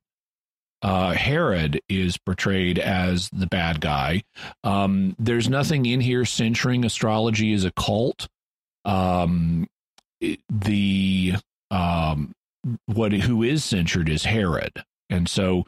[0.81, 4.23] Uh, Herod is portrayed as the bad guy.
[4.63, 8.29] Um, there's nothing in here censuring astrology as a cult.
[8.85, 9.67] Um,
[10.49, 11.35] the
[11.71, 12.33] um,
[12.87, 15.67] what who is censured is Herod, and so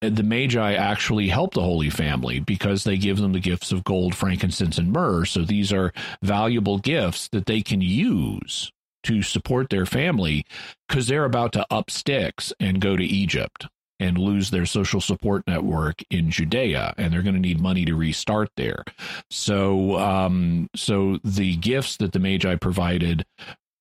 [0.00, 4.14] the Magi actually help the Holy Family because they give them the gifts of gold,
[4.14, 5.24] frankincense, and myrrh.
[5.24, 8.72] So these are valuable gifts that they can use
[9.04, 10.44] to support their family
[10.88, 13.66] because they're about to up sticks and go to Egypt
[14.00, 17.94] and lose their social support network in Judea, and they're going to need money to
[17.94, 18.84] restart there.
[19.30, 23.24] So, um, so the gifts that the Magi provided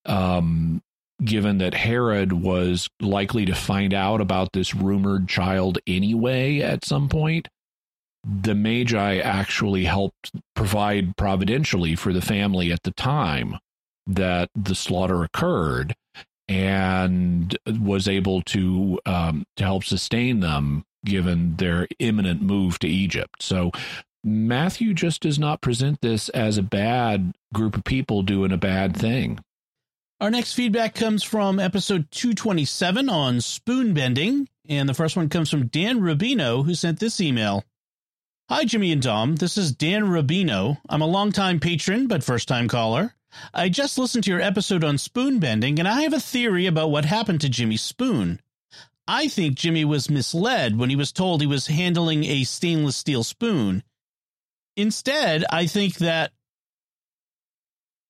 [0.05, 0.81] um,
[1.23, 7.09] given that Herod was likely to find out about this rumored child anyway at some
[7.09, 7.47] point,
[8.23, 13.57] the Magi actually helped provide providentially for the family at the time
[14.05, 15.95] that the slaughter occurred
[16.47, 23.41] and was able to um, to help sustain them given their imminent move to Egypt.
[23.41, 23.71] So
[24.23, 28.95] Matthew just does not present this as a bad group of people doing a bad
[28.95, 29.39] thing.
[30.19, 34.47] Our next feedback comes from episode 227 on spoon bending.
[34.67, 37.63] And the first one comes from Dan Rubino, who sent this email.
[38.49, 39.35] Hi, Jimmy and Dom.
[39.35, 40.77] This is Dan Rubino.
[40.89, 43.13] I'm a longtime patron, but first time caller.
[43.53, 46.91] I just listened to your episode on spoon bending, and I have a theory about
[46.91, 48.39] what happened to Jimmy's spoon.
[49.07, 53.23] I think Jimmy was misled when he was told he was handling a stainless steel
[53.23, 53.83] spoon.
[54.75, 56.31] Instead, I think that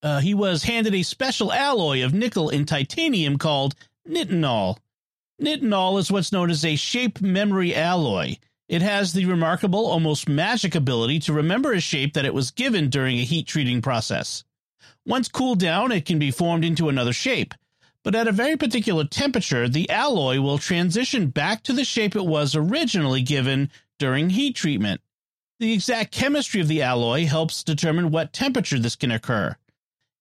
[0.01, 3.75] uh, he was handed a special alloy of nickel and titanium called
[4.07, 4.77] nitinol.
[5.41, 8.35] Nitinol is what's known as a shape memory alloy.
[8.67, 12.89] It has the remarkable, almost magic ability to remember a shape that it was given
[12.89, 14.43] during a heat treating process.
[15.05, 17.53] Once cooled down, it can be formed into another shape.
[18.03, 22.25] But at a very particular temperature, the alloy will transition back to the shape it
[22.25, 23.69] was originally given
[23.99, 25.01] during heat treatment.
[25.59, 29.55] The exact chemistry of the alloy helps determine what temperature this can occur.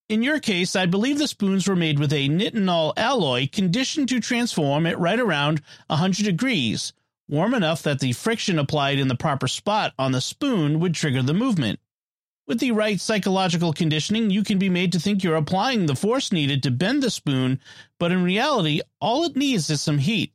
[0.09, 4.21] In your case, I believe the spoons were made with a nitinol alloy conditioned to
[4.21, 6.93] transform at right around 100 degrees,
[7.29, 11.23] warm enough that the friction applied in the proper spot on the spoon would trigger
[11.23, 11.81] the movement.
[12.47, 16.31] With the right psychological conditioning, you can be made to think you're applying the force
[16.31, 17.59] needed to bend the spoon,
[17.99, 20.33] but in reality, all it needs is some heat.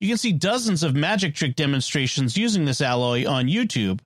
[0.00, 4.00] You can see dozens of magic trick demonstrations using this alloy on YouTube.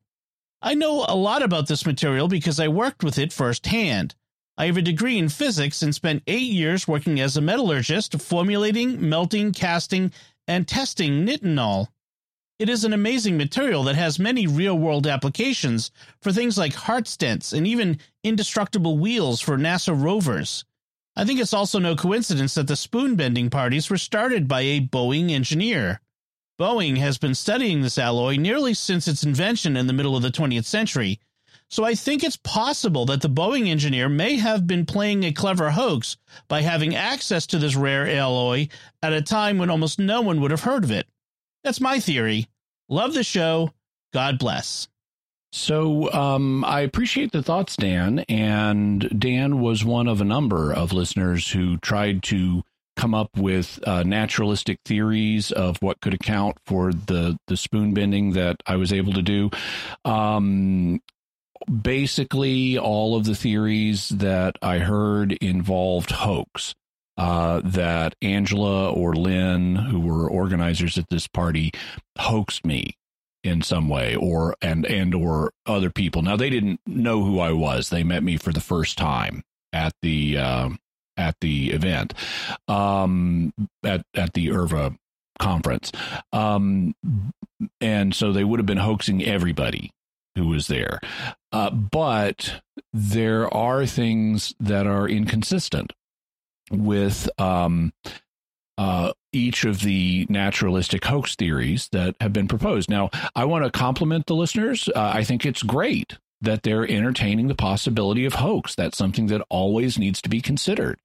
[0.60, 4.14] I know a lot about this material because I worked with it firsthand.
[4.58, 9.08] I have a degree in physics and spent eight years working as a metallurgist, formulating,
[9.08, 10.12] melting, casting,
[10.46, 11.88] and testing nitinol.
[12.58, 15.90] It is an amazing material that has many real world applications
[16.22, 20.64] for things like heart stents and even indestructible wheels for NASA rovers.
[21.14, 24.80] I think it's also no coincidence that the spoon bending parties were started by a
[24.80, 26.00] Boeing engineer.
[26.58, 30.30] Boeing has been studying this alloy nearly since its invention in the middle of the
[30.30, 31.20] 20th century,
[31.68, 35.70] so I think it's possible that the Boeing engineer may have been playing a clever
[35.72, 36.16] hoax
[36.48, 38.68] by having access to this rare alloy
[39.02, 41.06] at a time when almost no one would have heard of it.
[41.66, 42.46] That's my theory.
[42.88, 43.72] Love the show.
[44.12, 44.86] God bless.
[45.50, 48.20] So um, I appreciate the thoughts, Dan.
[48.28, 52.62] And Dan was one of a number of listeners who tried to
[52.96, 58.34] come up with uh, naturalistic theories of what could account for the the spoon bending
[58.34, 59.50] that I was able to do.
[60.04, 61.02] Um,
[61.82, 66.76] basically, all of the theories that I heard involved hoax.
[67.16, 71.72] Uh, that Angela or Lynn, who were organizers at this party,
[72.18, 72.96] hoaxed me
[73.46, 76.20] in some way or and and or other people.
[76.20, 77.88] Now they didn't know who i was.
[77.88, 79.42] They met me for the first time
[79.72, 80.70] at the uh,
[81.16, 82.12] at the event
[82.68, 83.52] um
[83.84, 84.96] at at the IRVA
[85.38, 85.92] conference.
[86.32, 86.94] Um
[87.80, 89.90] and so they would have been hoaxing everybody
[90.34, 91.00] who was there.
[91.52, 92.60] Uh, but
[92.92, 95.92] there are things that are inconsistent
[96.70, 97.92] with um
[98.78, 102.90] uh, each of the naturalistic hoax theories that have been proposed.
[102.90, 104.88] Now, I want to compliment the listeners.
[104.94, 108.74] Uh, I think it's great that they're entertaining the possibility of hoax.
[108.74, 110.98] That's something that always needs to be considered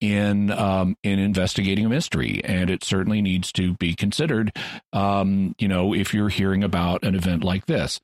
[0.00, 4.56] in um, in investigating a mystery, and it certainly needs to be considered.
[4.92, 8.00] Um, you know, if you're hearing about an event like this,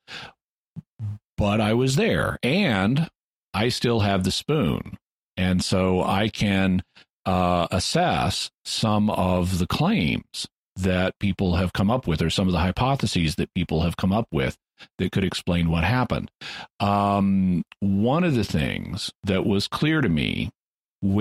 [1.36, 3.08] but I was there, and
[3.54, 4.98] I still have the spoon,
[5.36, 6.82] and so I can
[7.24, 12.52] uh, assess some of the claims that people have come up with or some of
[12.52, 14.56] the hypotheses that people have come up with
[14.98, 16.30] that could explain what happened.
[16.80, 20.50] Um, one of the things that was clear to me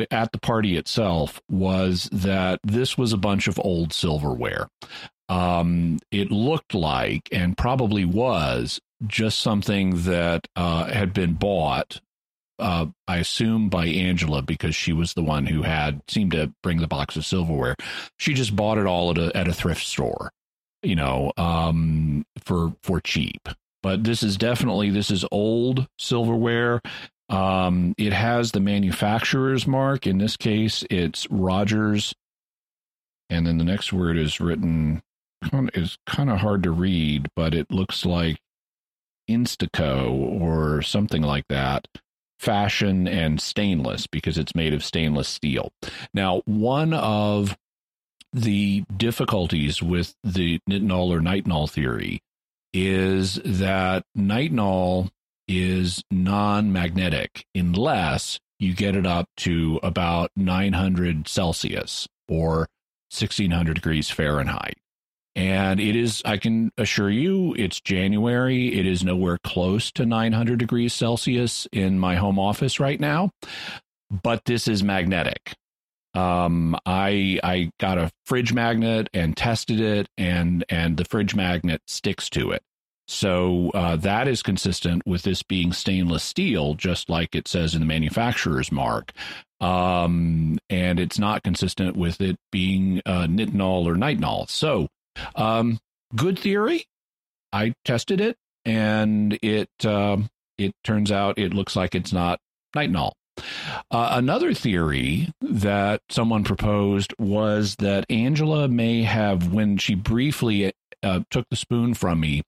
[0.10, 4.68] at the party itself was that this was a bunch of old silverware.
[5.30, 12.02] Um, it looked like, and probably was, just something that uh, had been bought
[12.62, 16.78] uh, I assume by Angela because she was the one who had seemed to bring
[16.78, 17.76] the box of silverware.
[18.18, 20.32] She just bought it all at a at a thrift store,
[20.84, 23.50] you know, um, for for cheap.
[23.84, 26.82] But this is definitely this is old silverware.
[27.30, 30.06] Um, it has the manufacturer's mark.
[30.06, 32.14] In this case, it's Rogers,
[33.30, 35.02] and then the next word is written
[35.74, 38.38] is kind of hard to read, but it looks like
[39.30, 41.88] Instaco or something like that
[42.42, 45.72] fashion and stainless because it's made of stainless steel.
[46.12, 47.56] Now, one of
[48.34, 52.24] the difficulties with the nitinol or nitinol theory
[52.74, 55.12] is that nitinol
[55.48, 62.70] is non-magnetic unless you get it up to about 900 Celsius or
[63.12, 64.78] 1600 degrees Fahrenheit.
[65.36, 68.78] And it is, I can assure you, it's January.
[68.78, 73.32] It is nowhere close to 900 degrees Celsius in my home office right now,
[74.10, 75.54] but this is magnetic.
[76.14, 81.82] Um, I I got a fridge magnet and tested it, and and the fridge magnet
[81.88, 82.64] sticks to it.
[83.08, 87.82] So uh, that is consistent with this being stainless steel, just like it says in
[87.82, 89.12] the manufacturer's mark.
[89.60, 94.50] Um, and it's not consistent with it being uh, nitinol or nitinol.
[94.50, 94.88] So
[95.36, 95.80] um,
[96.16, 96.86] good theory.
[97.54, 102.40] I tested it, and it um, it turns out it looks like it's not
[102.76, 103.14] nitinol.
[103.90, 111.22] Uh, another theory that someone proposed was that Angela may have, when she briefly uh,
[111.30, 112.44] took the spoon from me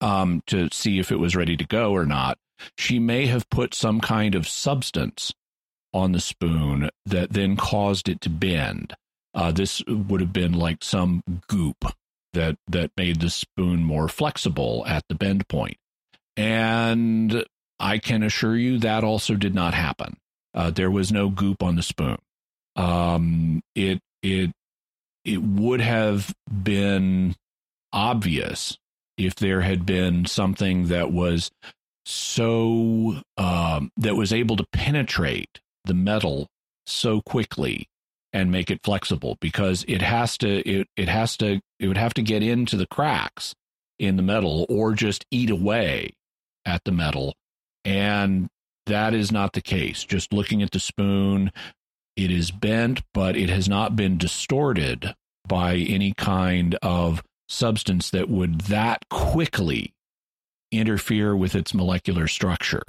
[0.00, 2.38] um, to see if it was ready to go or not,
[2.76, 5.32] she may have put some kind of substance
[5.92, 8.94] on the spoon that then caused it to bend.
[9.34, 11.84] Uh, this would have been like some goop
[12.32, 15.76] that that made the spoon more flexible at the bend point.
[16.36, 17.44] And
[17.78, 20.16] I can assure you that also did not happen.
[20.54, 22.18] Uh, there was no goop on the spoon.
[22.76, 24.50] Um, it it
[25.24, 27.36] it would have been
[27.92, 28.78] obvious
[29.16, 31.50] if there had been something that was
[32.04, 36.46] so um, that was able to penetrate the metal
[36.86, 37.86] so quickly
[38.32, 42.14] and make it flexible because it has to it, it has to it would have
[42.14, 43.54] to get into the cracks
[43.98, 46.10] in the metal or just eat away
[46.64, 47.34] at the metal.
[47.84, 48.48] And
[48.86, 50.04] that is not the case.
[50.04, 51.50] Just looking at the spoon
[52.16, 55.14] it is bent but it has not been distorted
[55.46, 59.94] by any kind of substance that would that quickly
[60.70, 62.82] interfere with its molecular structure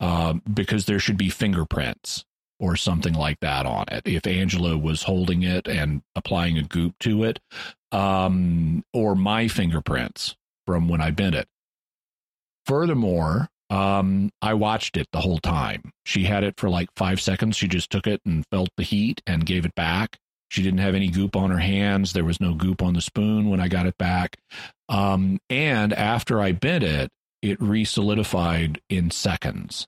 [0.00, 2.24] uh, because there should be fingerprints
[2.60, 4.02] or something like that on it.
[4.04, 7.40] If Angela was holding it and applying a goop to it,
[7.92, 10.36] um, or my fingerprints
[10.66, 11.48] from when I bent it.
[12.66, 15.92] Furthermore, um, I watched it the whole time.
[16.04, 17.56] She had it for like five seconds.
[17.56, 20.18] She just took it and felt the heat and gave it back.
[20.50, 22.12] She didn't have any goop on her hands.
[22.12, 24.36] There was no goop on the spoon when I got it back.
[24.88, 27.10] Um, and after I bent it,
[27.42, 29.86] it re-solidified in seconds,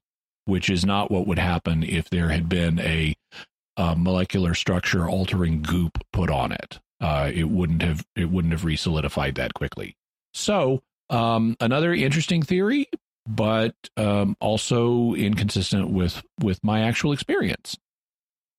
[0.50, 3.14] which is not what would happen if there had been a,
[3.76, 6.80] a molecular structure altering goop put on it.
[7.00, 9.96] Uh, it wouldn't have it wouldn't have re-solidified that quickly.
[10.34, 12.88] So um, another interesting theory,
[13.26, 17.76] but um, also inconsistent with with my actual experience.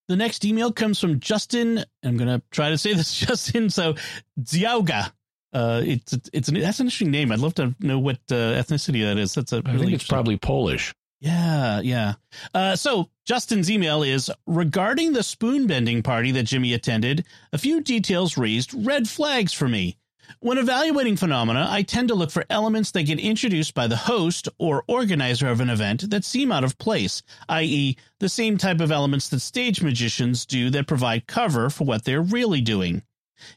[0.08, 1.84] The next email comes from Justin.
[2.02, 3.70] I'm going to try to say this, Justin.
[3.70, 3.94] So,
[4.40, 5.12] Ziauga.
[5.52, 7.30] Uh, it's it's an, that's an interesting name.
[7.30, 9.34] I'd love to know what uh, ethnicity that is.
[9.34, 10.94] That's a really I think it's probably Polish.
[11.22, 12.14] Yeah, yeah.
[12.52, 17.24] Uh, so Justin's email is regarding the spoon bending party that Jimmy attended.
[17.52, 19.96] A few details raised red flags for me.
[20.40, 24.48] When evaluating phenomena, I tend to look for elements that get introduced by the host
[24.58, 28.90] or organizer of an event that seem out of place, i.e., the same type of
[28.90, 33.00] elements that stage magicians do that provide cover for what they're really doing.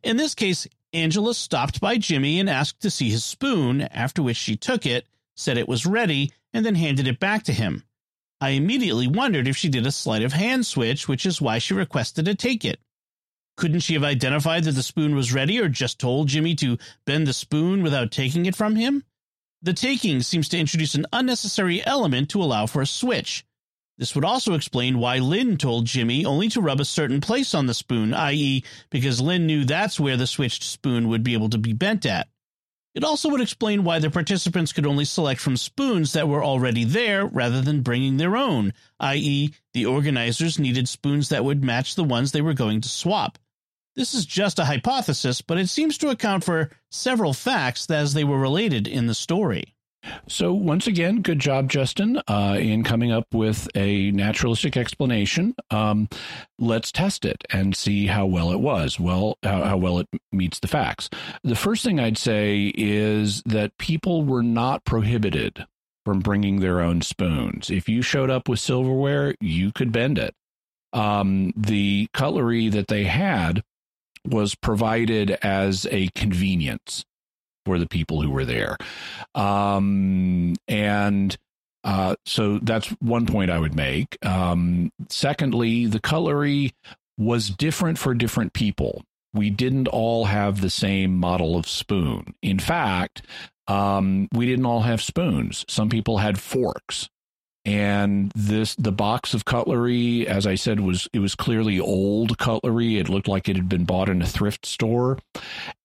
[0.04, 4.38] In this case, Angela stopped by Jimmy and asked to see his spoon, after which
[4.38, 7.84] she took it, said it was ready, and then handed it back to him.
[8.42, 11.74] I immediately wondered if she did a sleight of hand switch, which is why she
[11.74, 12.80] requested to take it.
[13.58, 17.26] Couldn't she have identified that the spoon was ready or just told Jimmy to bend
[17.26, 19.04] the spoon without taking it from him?
[19.62, 23.46] The taking seems to introduce an unnecessary element to allow for a switch.
[23.98, 27.66] This would also explain why Lynn told Jimmy only to rub a certain place on
[27.66, 31.58] the spoon, i.e., because Lynn knew that's where the switched spoon would be able to
[31.58, 32.28] be bent at.
[32.96, 36.86] It also would explain why the participants could only select from spoons that were already
[36.86, 42.06] there rather than bringing their own, i.e., the organizers needed spoons that would match the
[42.06, 43.38] ones they were going to swap.
[43.98, 48.24] This is just a hypothesis, but it seems to account for several facts as they
[48.24, 49.76] were related in the story.
[50.28, 55.56] So, once again, good job, Justin, uh, in coming up with a naturalistic explanation.
[55.72, 56.10] Um,
[56.60, 59.00] let's test it and see how well it was.
[59.00, 61.10] Well, how, how well it meets the facts.
[61.44, 65.66] The first thing I'd say is that people were not prohibited
[66.06, 67.70] from bringing their own spoons.
[67.70, 70.36] If you showed up with silverware, you could bend it.
[70.94, 73.64] Um, the cutlery that they had
[74.26, 77.06] was provided as a convenience
[77.66, 78.78] for the people who were there.
[79.34, 81.36] Um, and
[81.84, 84.18] uh, so that's one point I would make.
[84.26, 86.74] Um, secondly, the cutlery
[87.18, 89.04] was different for different people.
[89.34, 92.34] We didn't all have the same model of spoon.
[92.42, 93.24] In fact,
[93.68, 95.66] um, we didn't all have spoons.
[95.68, 97.10] Some people had forks
[97.66, 103.00] and this the box of cutlery as i said was it was clearly old cutlery
[103.00, 105.18] it looked like it had been bought in a thrift store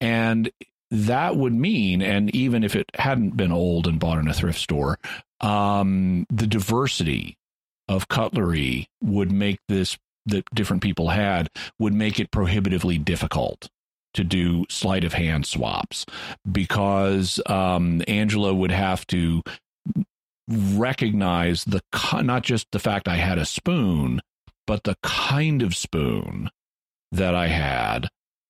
[0.00, 0.50] and
[0.90, 4.58] that would mean and even if it hadn't been old and bought in a thrift
[4.58, 4.98] store
[5.40, 7.36] um, the diversity
[7.88, 13.68] of cutlery would make this that different people had would make it prohibitively difficult
[14.14, 16.04] to do sleight of hand swaps
[16.50, 19.42] because um, Angela would have to
[20.48, 21.80] recognize the
[22.22, 24.20] not just the fact I had a spoon,
[24.66, 26.50] but the kind of spoon
[27.12, 28.08] that I had.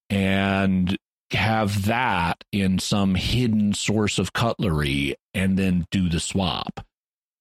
[0.09, 0.97] And
[1.33, 6.85] have that in some hidden source of cutlery and then do the swap.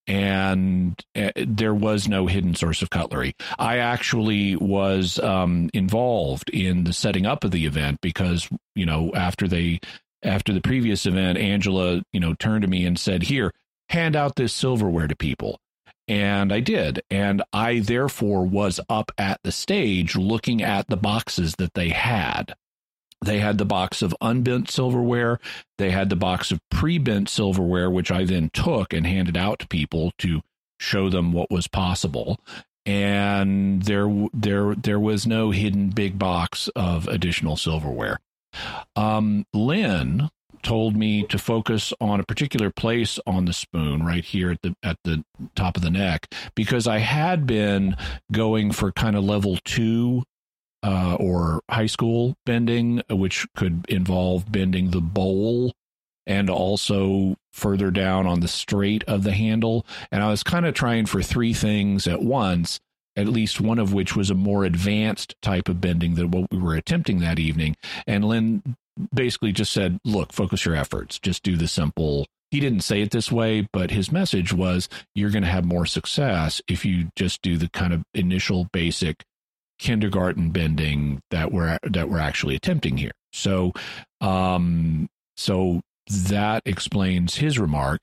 [0.07, 3.35] And uh, there was no hidden source of cutlery.
[3.59, 9.11] I actually was um, involved in the setting up of the event because, you know,
[9.13, 9.79] after they
[10.23, 13.53] after the previous event, Angela, you know, turned to me and said, Here,
[13.89, 15.59] hand out this silverware to people.
[16.07, 17.03] And I did.
[17.11, 22.55] And I therefore was up at the stage looking at the boxes that they had.
[23.21, 25.39] They had the box of unbent silverware.
[25.77, 29.59] They had the box of pre bent silverware, which I then took and handed out
[29.59, 30.41] to people to
[30.79, 32.39] show them what was possible.
[32.85, 38.19] And there, there, there was no hidden big box of additional silverware.
[38.95, 40.29] Um, Lynn
[40.63, 44.75] told me to focus on a particular place on the spoon right here at the
[44.83, 45.23] at the
[45.55, 47.95] top of the neck because I had been
[48.31, 50.23] going for kind of level 2
[50.83, 55.73] uh, or high school bending which could involve bending the bowl
[56.25, 60.73] and also further down on the straight of the handle and I was kind of
[60.73, 62.79] trying for three things at once
[63.15, 66.57] at least one of which was a more advanced type of bending than what we
[66.57, 67.75] were attempting that evening.
[68.07, 68.77] And Lynn
[69.13, 71.19] basically just said, look, focus your efforts.
[71.19, 75.29] Just do the simple he didn't say it this way, but his message was you're
[75.29, 79.23] going to have more success if you just do the kind of initial basic
[79.79, 83.11] kindergarten bending that we're that we're actually attempting here.
[83.33, 83.73] So,
[84.21, 87.99] um, so that explains his remark.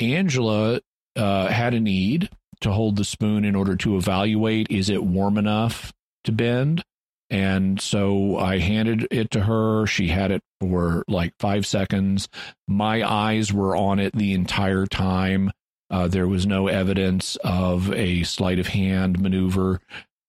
[0.00, 0.80] Angela
[1.16, 5.38] uh, had a need to hold the spoon in order to evaluate is it warm
[5.38, 5.92] enough
[6.24, 6.82] to bend.
[7.30, 9.86] And so I handed it to her.
[9.86, 12.28] She had it for like five seconds.
[12.66, 15.50] My eyes were on it the entire time.
[15.90, 19.80] Uh, there was no evidence of a sleight of hand maneuver.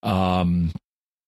[0.04, 0.72] Um,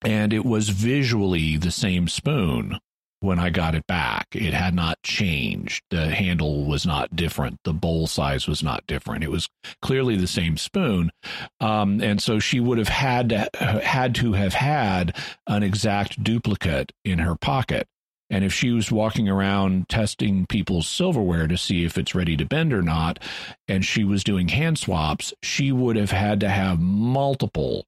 [0.04, 2.80] and it was visually the same spoon
[3.22, 4.28] when I got it back.
[4.34, 5.84] It had not changed.
[5.92, 7.60] The handle was not different.
[7.64, 9.24] The bowl size was not different.
[9.24, 9.48] It was
[9.82, 11.12] clearly the same spoon.
[11.60, 13.50] Um, and so she would have had to,
[13.84, 15.16] had to have had
[15.48, 17.88] an exact duplicate in her pocket.
[18.32, 22.46] And if she was walking around testing people's silverware to see if it's ready to
[22.46, 23.20] bend or not,
[23.68, 27.86] and she was doing hand swaps, she would have had to have multiple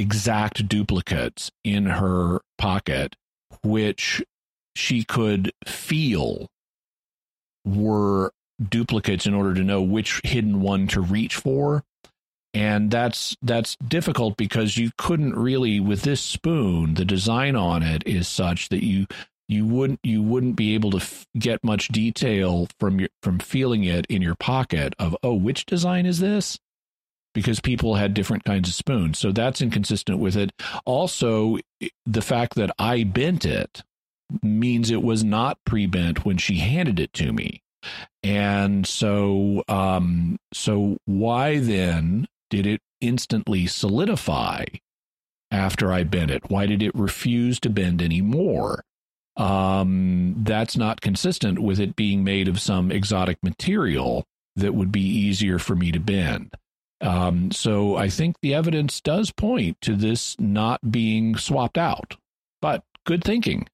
[0.00, 3.16] exact duplicates in her pocket,
[3.62, 4.24] which
[4.74, 6.48] she could feel
[7.64, 8.32] were
[8.68, 11.84] duplicates in order to know which hidden one to reach for.
[12.52, 18.02] And that's that's difficult because you couldn't really with this spoon the design on it
[18.06, 19.06] is such that you
[19.48, 23.84] you wouldn't you wouldn't be able to f- get much detail from your from feeling
[23.84, 26.58] it in your pocket of oh which design is this
[27.34, 30.52] because people had different kinds of spoons so that's inconsistent with it
[30.84, 31.58] also
[32.06, 33.82] the fact that I bent it
[34.42, 37.62] means it was not pre-bent when she handed it to me.
[38.22, 44.64] And so um so why then did it instantly solidify
[45.50, 46.50] after I bent it?
[46.50, 48.84] Why did it refuse to bend anymore?
[49.36, 54.24] Um that's not consistent with it being made of some exotic material
[54.56, 56.54] that would be easier for me to bend.
[57.00, 62.16] Um, so I think the evidence does point to this not being swapped out.
[62.60, 63.68] But good thinking.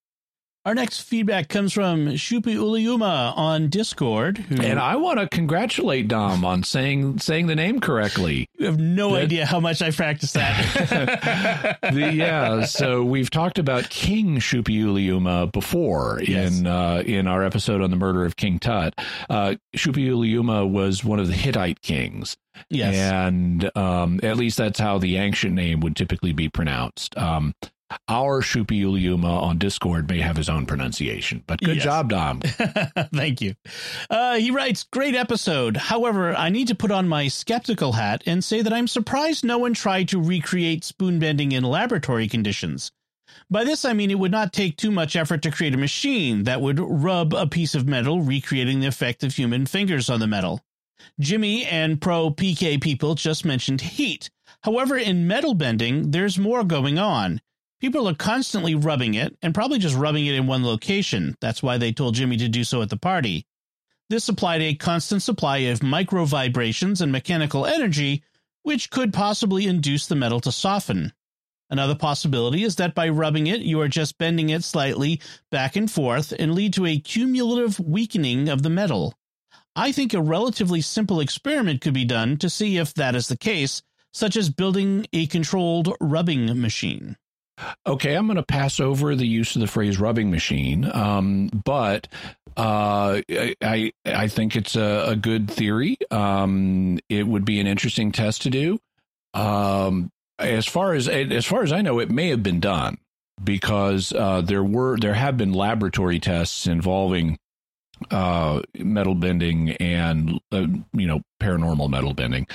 [0.67, 4.39] Our next feedback comes from Suppiluliuma on Discord.
[4.39, 8.49] Who, and I want to congratulate Dom on saying saying the name correctly.
[8.59, 11.79] You have no that, idea how much I practiced that.
[11.93, 16.59] the, yeah, so we've talked about King Suppiluliuma before yes.
[16.59, 18.93] in uh, in our episode on the murder of King Tut.
[19.31, 22.37] Uh, Suppiluliuma was one of the Hittite kings.
[22.71, 22.97] Yes.
[22.97, 27.17] And um, at least that's how the ancient name would typically be pronounced.
[27.17, 27.55] Um,
[28.09, 31.85] our Suppiluliuma on Discord may have his own pronunciation, but good yes.
[31.85, 32.41] job, Dom.
[33.15, 33.55] Thank you.
[34.11, 35.77] Uh, he writes, Great episode.
[35.77, 39.59] However, I need to put on my skeptical hat and say that I'm surprised no
[39.59, 42.91] one tried to recreate spoon bending in laboratory conditions.
[43.51, 46.45] By this, I mean it would not take too much effort to create a machine
[46.45, 50.27] that would rub a piece of metal, recreating the effect of human fingers on the
[50.27, 50.61] metal.
[51.21, 54.31] Jimmy and pro PK people just mentioned heat.
[54.63, 57.41] However, in metal bending, there's more going on.
[57.81, 61.37] People are constantly rubbing it and probably just rubbing it in one location.
[61.41, 63.47] That's why they told Jimmy to do so at the party.
[64.09, 68.23] This supplied a constant supply of micro vibrations and mechanical energy,
[68.63, 71.13] which could possibly induce the metal to soften.
[71.69, 75.21] Another possibility is that by rubbing it, you are just bending it slightly
[75.51, 79.15] back and forth and lead to a cumulative weakening of the metal.
[79.75, 83.37] I think a relatively simple experiment could be done to see if that is the
[83.37, 87.17] case, such as building a controlled rubbing machine.
[87.87, 92.09] Okay, I'm going to pass over the use of the phrase rubbing machine, um, but
[92.57, 93.21] uh,
[93.63, 95.97] I I think it's a, a good theory.
[96.11, 98.79] Um, it would be an interesting test to do.
[99.35, 102.99] Um, as far as as far as I know, it may have been done
[103.43, 107.39] because uh, there were there have been laboratory tests involving
[108.11, 112.47] uh, metal bending and uh, you know paranormal metal bending.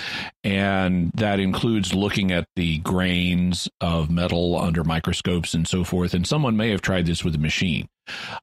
[0.43, 6.13] And that includes looking at the grains of metal under microscopes and so forth.
[6.13, 7.87] And someone may have tried this with a machine.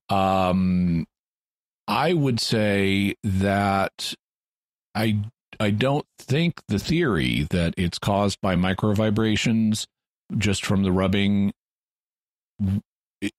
[0.09, 1.07] Um,
[1.91, 4.13] i would say that
[4.95, 5.19] i
[5.59, 9.87] i don't think the theory that it's caused by micro vibrations
[10.37, 11.51] just from the rubbing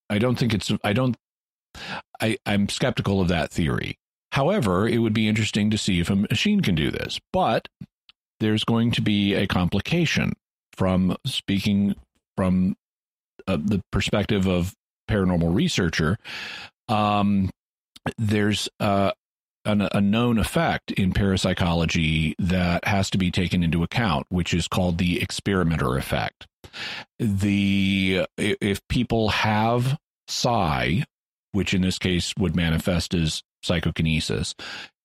[0.09, 1.15] I don't think it's I don't
[2.21, 3.97] I, I'm skeptical of that theory.
[4.31, 7.19] However, it would be interesting to see if a machine can do this.
[7.33, 7.67] But
[8.39, 10.33] there's going to be a complication
[10.75, 11.95] from speaking
[12.37, 12.75] from
[13.47, 14.73] uh, the perspective of
[15.09, 16.17] paranormal researcher.
[16.87, 17.49] Um,
[18.17, 19.11] there's uh,
[19.65, 24.67] an, a known effect in parapsychology that has to be taken into account, which is
[24.67, 26.47] called the experimenter effect.
[27.17, 29.97] The if people have
[30.27, 31.03] psi
[31.51, 34.55] which in this case would manifest as psychokinesis.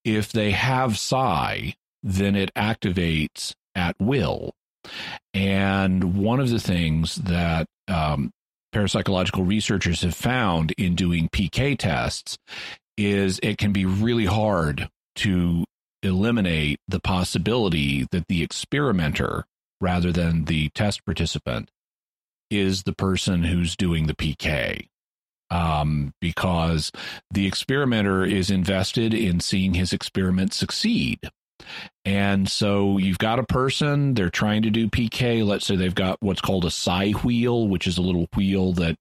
[0.05, 4.53] if they have psi, then it activates at will.
[5.33, 8.31] And one of the things that um,
[8.75, 12.37] parapsychological researchers have found in doing PK tests
[12.97, 15.65] is it can be really hard to
[16.03, 19.45] eliminate the possibility that the experimenter,
[19.81, 21.71] rather than the test participant,
[22.51, 24.89] is the person who's doing the PK.
[25.55, 26.91] Um, because
[27.31, 31.21] the experimenter is invested in seeing his experiment succeed.
[32.05, 35.47] And so you've got a person, they're trying to do PK.
[35.47, 38.97] Let's say they've got what's called a psi wheel, which is a little wheel that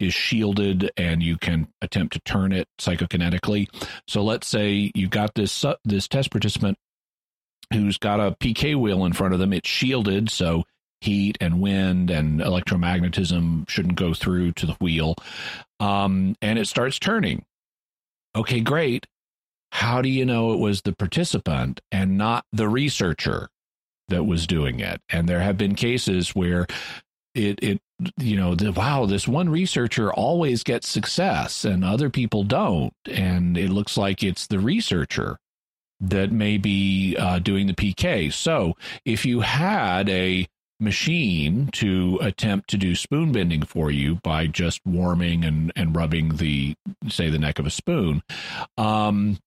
[0.00, 3.68] is shielded and you can attempt to turn it psychokinetically.
[4.08, 6.78] So let's say you've got this this test participant
[7.72, 9.52] who's got a PK wheel in front of them.
[9.52, 10.64] It's shielded, so
[11.00, 15.14] heat and wind and electromagnetism shouldn't go through to the wheel.
[15.80, 17.44] Um, and it starts turning.
[18.36, 19.06] Okay, great
[19.70, 23.48] how do you know it was the participant and not the researcher
[24.08, 25.00] that was doing it?
[25.10, 26.66] And there have been cases where
[27.34, 27.80] it it
[28.16, 33.58] you know the, wow this one researcher always gets success and other people don't and
[33.58, 35.36] it looks like it's the researcher
[36.00, 38.72] that may be uh, doing the pk so
[39.04, 40.46] if you had a
[40.80, 46.36] machine to attempt to do spoon bending for you by just warming and and rubbing
[46.36, 46.74] the
[47.08, 48.22] say the neck of a spoon
[48.76, 49.38] um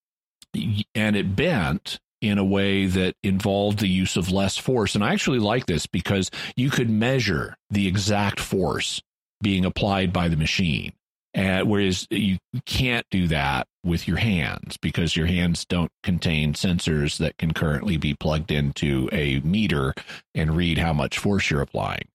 [0.95, 4.93] and it bent in a way that involved the use of less force.
[4.93, 9.01] And I actually like this because you could measure the exact force
[9.41, 10.93] being applied by the machine.
[11.35, 17.17] Uh, whereas you can't do that with your hands because your hands don't contain sensors
[17.17, 19.93] that can currently be plugged into a meter
[20.35, 22.07] and read how much force you're applying.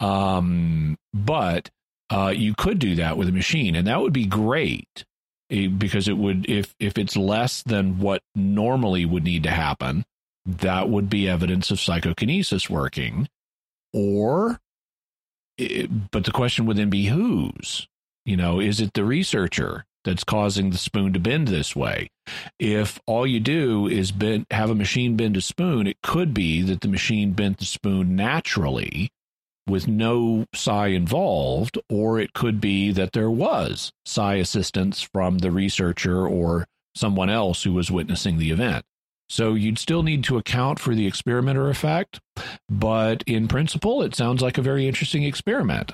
[0.00, 1.70] Um, but
[2.10, 5.04] uh, you could do that with a machine, and that would be great
[5.48, 10.04] because it would if if it's less than what normally would need to happen
[10.46, 13.28] that would be evidence of psychokinesis working
[13.92, 14.60] or
[15.56, 17.86] it, but the question would then be whose
[18.24, 22.08] you know is it the researcher that's causing the spoon to bend this way
[22.58, 26.62] if all you do is bend, have a machine bend a spoon it could be
[26.62, 29.10] that the machine bent the spoon naturally
[29.66, 35.50] with no psi involved, or it could be that there was psi assistance from the
[35.50, 38.84] researcher or someone else who was witnessing the event.
[39.28, 42.20] So you'd still need to account for the experimenter effect,
[42.68, 45.92] but in principle, it sounds like a very interesting experiment.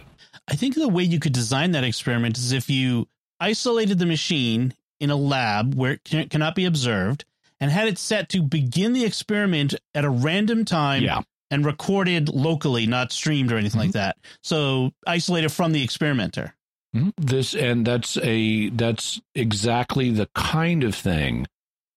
[0.49, 3.09] I think the way you could design that experiment is if you
[3.39, 7.25] isolated the machine in a lab where it cannot be observed
[7.61, 12.29] and had it set to begin the experiment at a random time yeah and recorded
[12.29, 13.89] locally, not streamed or anything mm-hmm.
[13.89, 14.17] like that.
[14.43, 16.55] So isolated from the experimenter.
[16.95, 17.11] Mm-hmm.
[17.19, 21.47] This and that's a that's exactly the kind of thing.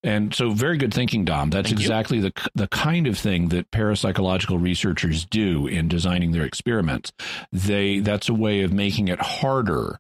[0.04, 1.50] And so, very good thinking, Dom.
[1.50, 2.24] That's Thank exactly you.
[2.24, 7.14] the the kind of thing that parapsychological researchers do in designing their experiments.
[7.52, 10.00] They that's a way of making it harder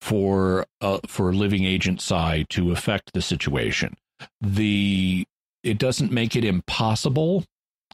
[0.00, 3.96] for uh, for living agent psi to affect the situation.
[4.40, 5.26] The
[5.64, 7.44] it doesn't make it impossible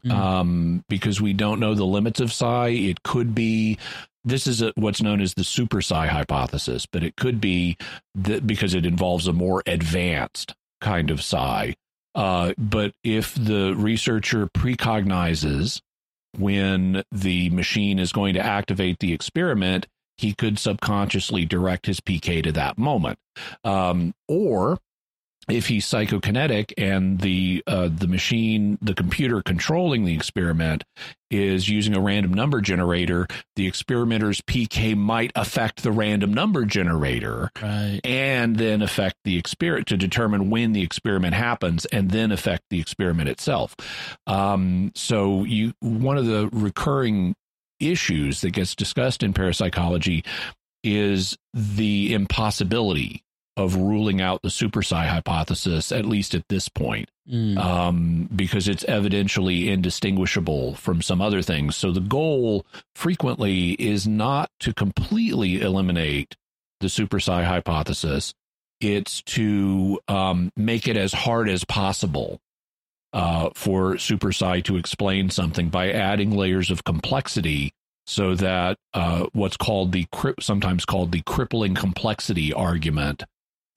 [0.05, 0.11] mm.
[0.11, 2.69] um, because we don't know the limits of psi.
[2.69, 3.79] It could be
[4.23, 7.77] this is a, what's known as the super psi hypothesis, but it could be
[8.13, 11.75] that because it involves a more advanced kind of psi.
[12.15, 15.81] Uh, but if the researcher precognizes
[16.37, 22.43] when the machine is going to activate the experiment, he could subconsciously direct his PK
[22.43, 23.19] to that moment.
[23.63, 24.79] Um, or
[25.49, 30.83] if he's psychokinetic and the uh, the machine, the computer controlling the experiment
[31.29, 37.49] is using a random number generator, the experimenter's PK might affect the random number generator,
[37.61, 37.99] right.
[38.03, 42.79] and then affect the experiment to determine when the experiment happens, and then affect the
[42.79, 43.75] experiment itself.
[44.25, 47.35] Um, so you one of the recurring
[47.79, 50.23] issues that gets discussed in parapsychology
[50.83, 53.23] is the impossibility
[53.57, 57.57] of ruling out the super psi hypothesis, at least at this point, mm.
[57.57, 61.75] um, because it's evidentially indistinguishable from some other things.
[61.75, 66.35] So the goal frequently is not to completely eliminate
[66.79, 68.33] the super psi hypothesis,
[68.79, 72.39] it's to um, make it as hard as possible
[73.11, 77.73] uh, for super psi to explain something by adding layers of complexity
[78.05, 80.05] so that uh, what's called the
[80.39, 83.23] sometimes called the crippling complexity argument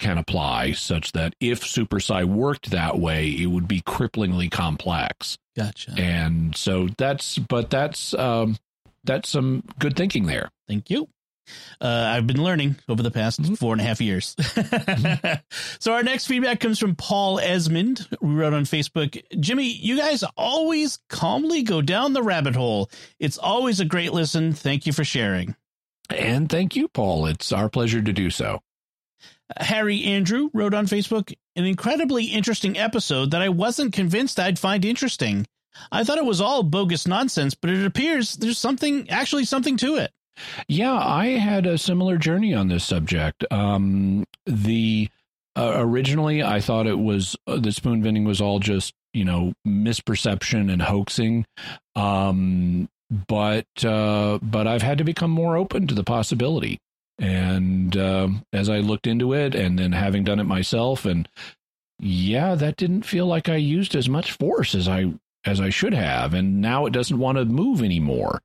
[0.00, 5.38] can apply such that if super psi worked that way, it would be cripplingly complex.
[5.56, 5.94] Gotcha.
[5.96, 8.56] And so that's, but that's, um,
[9.04, 10.50] that's some good thinking there.
[10.66, 11.08] Thank you.
[11.80, 13.54] Uh, I've been learning over the past mm-hmm.
[13.54, 14.34] four and a half years.
[14.36, 15.34] mm-hmm.
[15.80, 20.22] So our next feedback comes from Paul Esmond, We wrote on Facebook, Jimmy, you guys
[20.36, 22.90] always calmly go down the rabbit hole.
[23.18, 24.52] It's always a great listen.
[24.52, 25.56] Thank you for sharing.
[26.10, 27.26] And thank you, Paul.
[27.26, 28.60] It's our pleasure to do so.
[29.58, 34.84] Harry Andrew wrote on Facebook, an incredibly interesting episode that I wasn't convinced I'd find
[34.84, 35.46] interesting.
[35.92, 39.96] I thought it was all bogus nonsense, but it appears there's something, actually something to
[39.96, 40.12] it.
[40.68, 43.44] Yeah, I had a similar journey on this subject.
[43.50, 45.08] Um, the
[45.56, 49.52] uh, originally, I thought it was uh, the spoon bending was all just you know
[49.66, 51.44] misperception and hoaxing.
[51.96, 56.78] Um, but uh, but I've had to become more open to the possibility.
[57.20, 61.28] And uh, as I looked into it, and then having done it myself, and
[61.98, 65.12] yeah, that didn't feel like I used as much force as I
[65.44, 68.40] as I should have, and now it doesn't want to move anymore.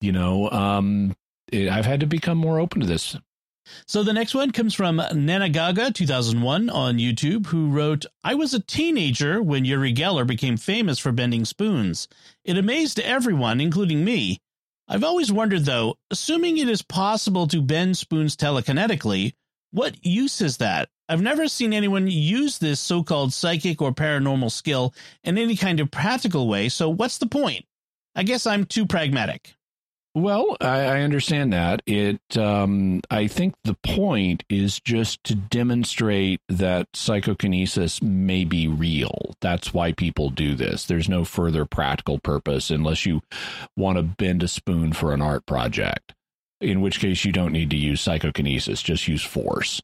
[0.00, 1.14] You know, um,
[1.52, 3.16] it, I've had to become more open to this.
[3.86, 8.60] So the next one comes from Nanagaga 2001 on YouTube, who wrote, I was a
[8.60, 12.08] teenager when Uri Geller became famous for bending spoons.
[12.44, 14.38] It amazed everyone, including me.
[14.86, 19.32] I've always wondered, though, assuming it is possible to bend spoons telekinetically,
[19.70, 20.88] what use is that?
[21.08, 25.80] I've never seen anyone use this so called psychic or paranormal skill in any kind
[25.80, 27.64] of practical way, so what's the point?
[28.14, 29.54] I guess I'm too pragmatic.
[30.16, 31.82] Well, I, I understand that.
[31.86, 39.34] It, um, I think the point is just to demonstrate that psychokinesis may be real.
[39.40, 40.84] That's why people do this.
[40.84, 43.22] There's no further practical purpose unless you
[43.76, 46.14] want to bend a spoon for an art project,
[46.60, 49.82] in which case you don't need to use psychokinesis, just use force.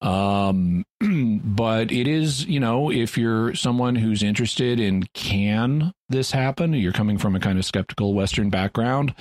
[0.00, 0.84] Um,
[1.44, 6.92] but it is, you know, if you're someone who's interested in can this happen, you're
[6.92, 9.14] coming from a kind of skeptical Western background,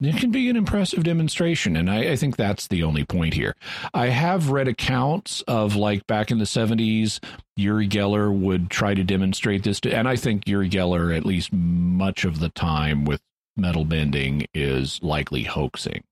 [0.00, 1.76] it can be an impressive demonstration.
[1.76, 3.54] And I, I, think that's the only point here.
[3.92, 7.22] I have read accounts of like back in the 70s,
[7.56, 9.80] Uri Geller would try to demonstrate this.
[9.80, 13.20] To, and I think Uri Geller, at least much of the time with
[13.56, 16.02] metal bending, is likely hoaxing.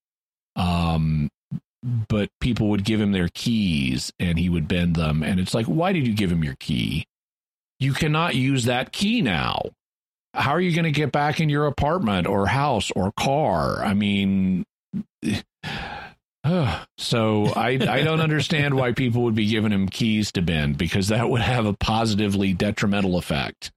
[0.55, 1.31] Um,
[1.83, 5.23] but people would give him their keys and he would bend them.
[5.23, 7.07] And it's like, why did you give him your key?
[7.81, 9.71] You cannot use that key now.
[10.35, 13.83] How are you going to get back in your apartment or house or car?
[13.85, 14.65] I mean,
[16.99, 21.09] so I I don't understand why people would be giving him keys to bend because
[21.09, 23.73] that would have a positively detrimental effect.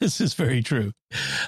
[0.00, 0.92] This is very true.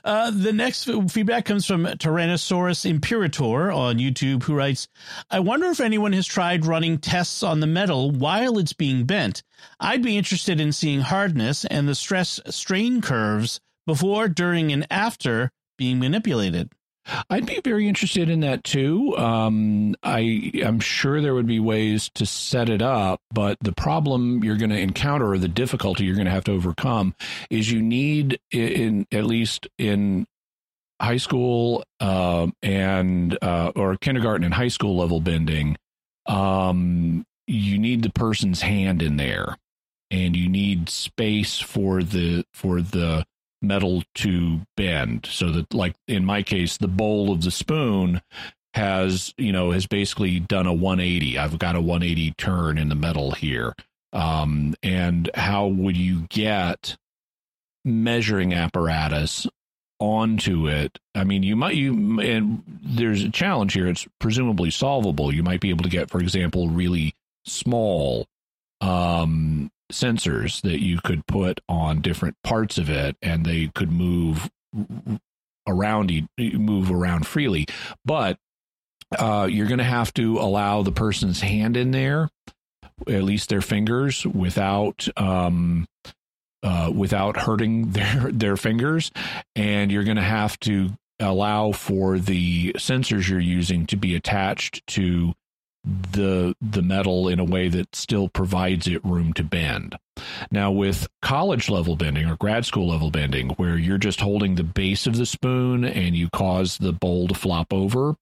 [0.05, 4.89] Uh, the next feedback comes from Tyrannosaurus Imperator on YouTube, who writes,
[5.31, 9.43] I wonder if anyone has tried running tests on the metal while it's being bent.
[9.81, 15.51] I'd be interested in seeing hardness and the stress strain curves before, during, and after
[15.79, 16.71] being manipulated.
[17.31, 19.17] I'd be very interested in that too.
[19.17, 24.43] Um, I am sure there would be ways to set it up, but the problem
[24.43, 27.15] you're going to encounter, or the difficulty you're going to have to overcome,
[27.49, 30.27] is you need in at least in
[31.01, 35.77] high school uh, and uh, or kindergarten and high school level bending,
[36.27, 39.57] um, you need the person's hand in there,
[40.11, 43.25] and you need space for the for the
[43.67, 45.27] metal to bend.
[45.31, 48.21] So that like in my case the bowl of the spoon
[48.75, 52.95] has you know has basically done a 180 i've got a 180 turn in the
[52.95, 53.75] metal here.
[54.13, 56.97] Um, and how would you get
[57.85, 59.47] measuring apparatus
[59.99, 60.99] onto it?
[61.15, 63.89] I mean you might you and there's a challenge here.
[63.89, 65.33] It's presumably solvable.
[65.33, 67.15] You might be able to get for example really
[67.45, 68.27] small
[68.81, 74.51] um sensors that you could put on different parts of it and they could move
[75.67, 77.67] around move around freely.
[78.05, 78.39] But
[79.17, 82.29] uh, you're going to have to allow the person's hand in there
[83.07, 85.87] at least their fingers without um,
[86.63, 89.11] uh, without hurting their their fingers.
[89.55, 94.87] And you're going to have to allow for the sensors you're using to be attached
[94.89, 95.35] to
[95.87, 99.97] the the metal in a way that still provides it room to bend.
[100.51, 104.65] Now with college level bending or grad school level bending where you're just holding the
[104.65, 108.17] base of the spoon and you cause the bowl to flop over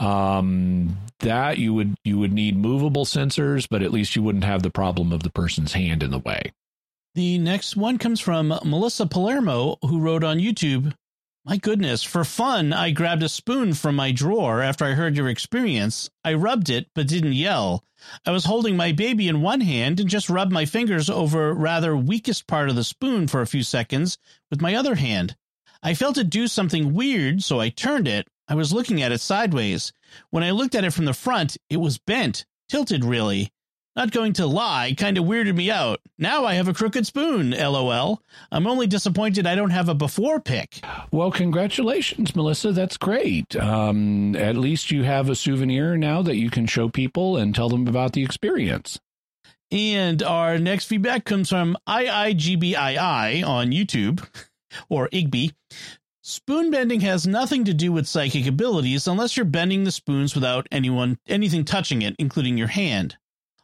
[0.00, 4.62] um that you would you would need movable sensors but at least you wouldn't have
[4.62, 6.52] the problem of the person's hand in the way.
[7.14, 10.92] The next one comes from Melissa Palermo who wrote on YouTube
[11.44, 15.28] my goodness, for fun, I grabbed a spoon from my drawer after I heard your
[15.28, 16.08] experience.
[16.24, 17.84] I rubbed it, but didn't yell.
[18.24, 21.96] I was holding my baby in one hand and just rubbed my fingers over rather
[21.96, 24.18] weakest part of the spoon for a few seconds
[24.50, 25.36] with my other hand.
[25.82, 28.26] I felt it do something weird, so I turned it.
[28.48, 29.92] I was looking at it sideways.
[30.30, 33.52] When I looked at it from the front, it was bent, tilted really.
[33.96, 36.00] Not going to lie, kind of weirded me out.
[36.18, 38.20] Now I have a crooked spoon, lol.
[38.50, 40.80] I'm only disappointed I don't have a before pic.
[41.12, 42.72] Well, congratulations, Melissa.
[42.72, 43.54] That's great.
[43.54, 47.68] Um, at least you have a souvenir now that you can show people and tell
[47.68, 48.98] them about the experience.
[49.70, 54.26] And our next feedback comes from IIGBII on YouTube
[54.88, 55.52] or Igby.
[56.22, 60.66] Spoon bending has nothing to do with psychic abilities unless you're bending the spoons without
[60.72, 63.16] anyone anything touching it, including your hand.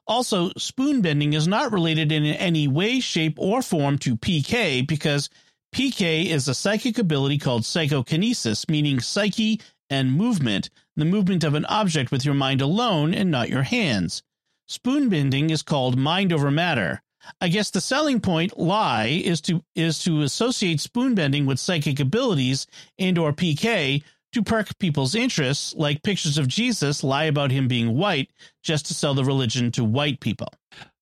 [0.06, 5.28] Also, spoon bending is not related in any way, shape, or form to PK because
[5.74, 11.64] PK is a psychic ability called psychokinesis, meaning psyche and movement, the movement of an
[11.66, 14.22] object with your mind alone and not your hands.
[14.66, 17.02] Spoon bending is called mind over matter.
[17.40, 22.00] I guess the selling point lie is to is to associate spoon bending with psychic
[22.00, 22.66] abilities
[22.98, 27.96] and or PK to perk people's interests, like pictures of Jesus lie about him being
[27.96, 28.30] white
[28.62, 30.48] just to sell the religion to white people.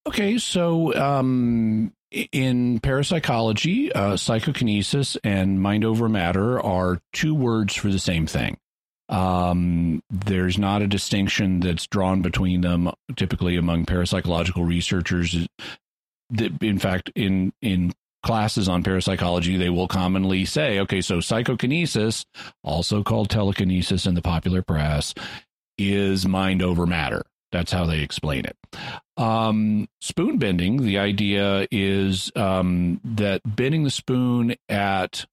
[0.07, 7.89] Okay, so um, in parapsychology, uh, psychokinesis and mind over matter are two words for
[7.89, 8.57] the same thing.
[9.11, 15.47] Um, there's not a distinction that's drawn between them typically among parapsychological researchers.
[16.61, 17.93] In fact, in in
[18.23, 22.25] classes on parapsychology, they will commonly say, okay, so psychokinesis,
[22.63, 25.15] also called telekinesis in the popular press,
[25.77, 27.23] is mind over matter.
[27.51, 28.57] That's how they explain it.
[29.17, 35.25] Um, spoon bending, the idea is um, that bending the spoon at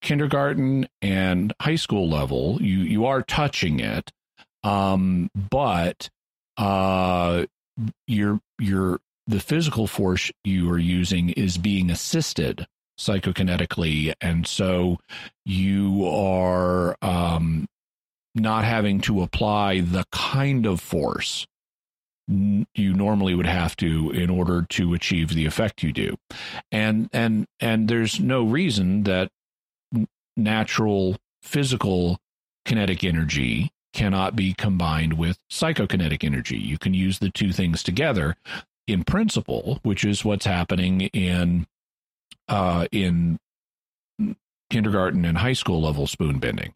[0.00, 4.12] kindergarten and high school level, you you are touching it,
[4.62, 6.08] um, but
[6.56, 7.46] uh,
[8.06, 12.66] you're you're the physical force you are using is being assisted
[12.98, 14.14] psychokinetically.
[14.20, 14.98] And so
[15.44, 17.68] you are um,
[18.34, 21.46] not having to apply the kind of force
[22.26, 26.16] you normally would have to in order to achieve the effect you do.
[26.70, 29.30] And and and there's no reason that
[30.36, 32.18] natural physical
[32.66, 36.58] kinetic energy cannot be combined with psychokinetic energy.
[36.58, 38.36] You can use the two things together
[38.88, 41.66] in principle, which is what's happening in
[42.48, 43.38] uh, in
[44.70, 46.72] kindergarten and high school level spoon bending.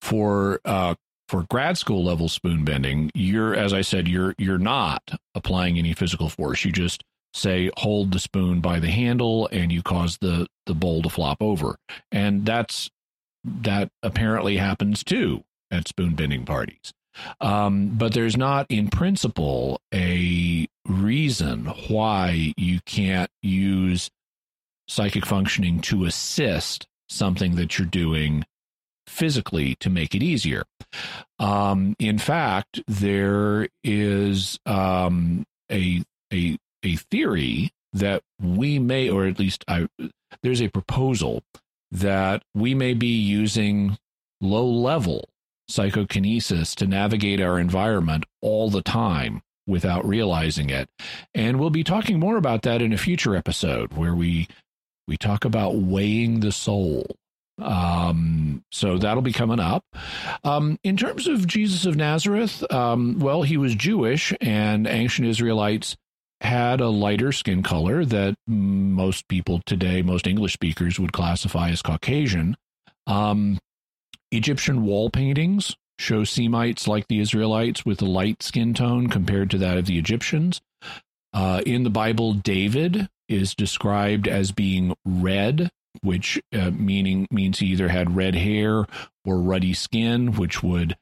[0.00, 0.94] For uh,
[1.28, 5.02] for grad school level spoon bending, you're as I said, you're you're not
[5.34, 6.64] applying any physical force.
[6.64, 7.04] You just
[7.34, 11.42] say hold the spoon by the handle and you cause the the bowl to flop
[11.42, 11.76] over.
[12.10, 12.90] And that's
[13.44, 16.92] that apparently happens too at spoon bending parties.
[17.40, 24.10] Um, but there's not, in principle, a reason why you can't use
[24.88, 28.44] psychic functioning to assist something that you're doing
[29.06, 30.64] physically to make it easier.
[31.38, 39.38] Um, in fact, there is um, a a a theory that we may, or at
[39.38, 39.88] least I,
[40.42, 41.42] there's a proposal
[41.90, 43.96] that we may be using
[44.40, 45.28] low level
[45.68, 50.88] psychokinesis to navigate our environment all the time without realizing it.
[51.34, 54.48] And we'll be talking more about that in a future episode where we
[55.08, 57.06] we talk about weighing the soul.
[57.58, 59.84] Um, so that'll be coming up.
[60.44, 65.96] Um, in terms of Jesus of Nazareth, um, well, he was Jewish, and ancient Israelites
[66.42, 71.80] had a lighter skin color that most people today, most English speakers, would classify as
[71.82, 72.56] Caucasian.
[73.06, 73.58] Um,
[74.32, 79.58] Egyptian wall paintings show Semites like the Israelites with a light skin tone compared to
[79.58, 80.60] that of the Egyptians.
[81.32, 85.70] Uh, in the Bible, David is described as being red,
[86.02, 88.86] which uh, meaning means he either had red hair
[89.24, 90.96] or ruddy skin, which would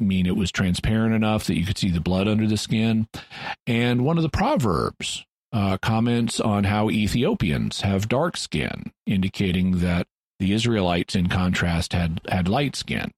[0.00, 3.06] mean it was transparent enough that you could see the blood under the skin.
[3.66, 10.06] And one of the proverbs uh, comments on how Ethiopians have dark skin, indicating that
[10.42, 13.12] the Israelites, in contrast, had had light skin.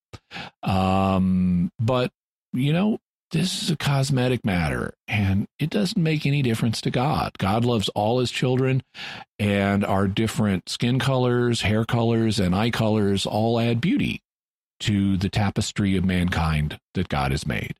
[0.62, 2.10] Um, but
[2.52, 2.98] you know,
[3.30, 7.32] this is a cosmetic matter, and it doesn't make any difference to God.
[7.38, 8.82] God loves all His children,
[9.38, 14.20] and our different skin colors, hair colors, and eye colors all add beauty
[14.80, 17.74] to the tapestry of mankind that God has made.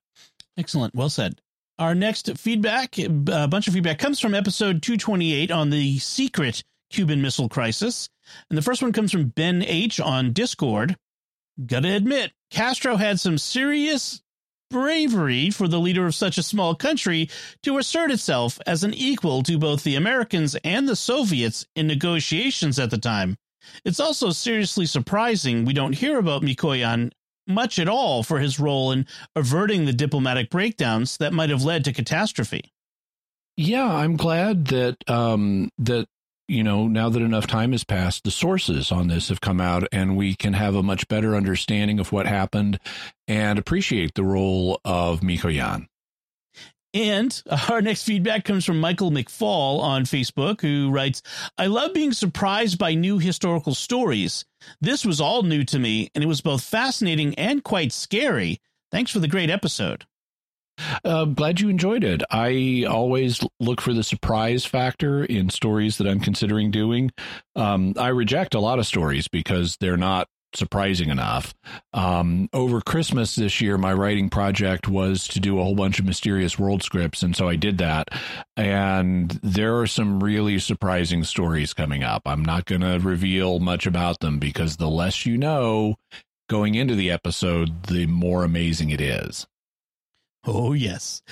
[0.57, 0.95] Excellent.
[0.95, 1.39] Well said.
[1.79, 7.21] Our next feedback, a bunch of feedback, comes from episode 228 on the secret Cuban
[7.21, 8.09] Missile Crisis.
[8.49, 10.97] And the first one comes from Ben H on Discord.
[11.65, 14.23] Gotta admit, Castro had some serious
[14.71, 17.29] bravery for the leader of such a small country
[17.63, 22.79] to assert itself as an equal to both the Americans and the Soviets in negotiations
[22.79, 23.37] at the time.
[23.85, 27.13] It's also seriously surprising we don't hear about Mikoyan
[27.47, 29.07] much at all for his role in
[29.37, 32.73] averting the diplomatic breakdowns that might have led to catastrophe.
[33.57, 36.07] Yeah, I'm glad that um, that
[36.49, 39.89] you know now that enough time has passed, the sources on this have come out,
[39.93, 42.79] and we can have a much better understanding of what happened
[43.27, 45.87] and appreciate the role of Mikoyan.
[46.95, 51.23] And our next feedback comes from Michael McFall on Facebook, who writes,
[51.59, 54.45] I love being surprised by new historical stories.
[54.81, 58.61] This was all new to me, and it was both fascinating and quite scary.
[58.91, 60.07] Thanks for the great episode.
[61.05, 62.23] Uh, glad you enjoyed it.
[62.31, 67.11] I always look for the surprise factor in stories that I'm considering doing.
[67.57, 71.55] Um, I reject a lot of stories because they're not surprising enough.
[71.93, 76.05] Um, over Christmas this year, my writing project was to do a whole bunch of
[76.05, 78.09] mysterious world scripts, and so I did that.
[78.57, 82.23] And there are some really surprising stories coming up.
[82.27, 85.97] I'm not going to reveal much about them because the less you know
[86.49, 89.47] going into the episode, the more amazing it is.
[90.47, 91.23] Oh, yes.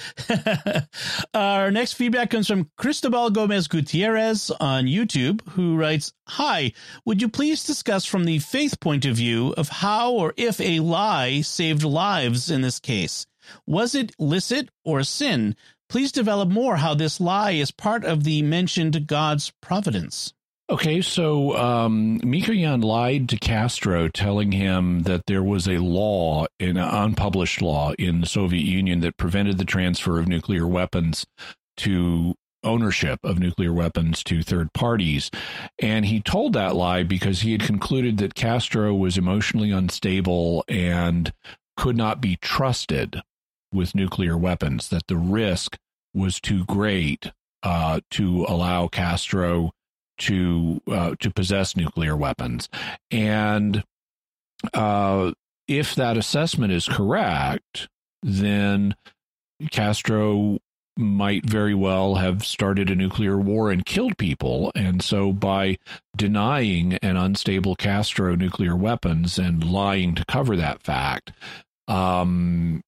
[1.34, 6.72] Our next feedback comes from Cristobal Gomez Gutierrez on YouTube, who writes Hi,
[7.04, 10.80] would you please discuss from the faith point of view of how or if a
[10.80, 13.26] lie saved lives in this case?
[13.66, 15.56] Was it licit or sin?
[15.90, 20.32] Please develop more how this lie is part of the mentioned God's providence.
[20.72, 26.78] Okay, so um, Mikoyan lied to Castro, telling him that there was a law, an
[26.78, 31.26] unpublished law in the Soviet Union that prevented the transfer of nuclear weapons
[31.76, 35.30] to ownership of nuclear weapons to third parties.
[35.78, 41.34] And he told that lie because he had concluded that Castro was emotionally unstable and
[41.76, 43.20] could not be trusted
[43.74, 45.76] with nuclear weapons, that the risk
[46.14, 47.30] was too great
[47.62, 49.72] uh, to allow Castro
[50.22, 52.68] to uh, to possess nuclear weapons,
[53.10, 53.84] and
[54.74, 55.32] uh,
[55.68, 57.88] if that assessment is correct,
[58.22, 58.94] then
[59.70, 60.58] Castro
[60.96, 64.72] might very well have started a nuclear war and killed people.
[64.74, 65.78] And so, by
[66.16, 71.32] denying an unstable Castro nuclear weapons and lying to cover that fact,
[71.88, 72.82] um,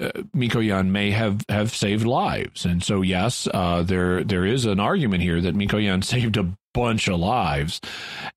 [0.00, 2.64] uh, Mikoyan may have, have saved lives.
[2.64, 7.08] And so, yes, uh, there there is an argument here that Mikoyan saved a bunch
[7.08, 7.80] of lives.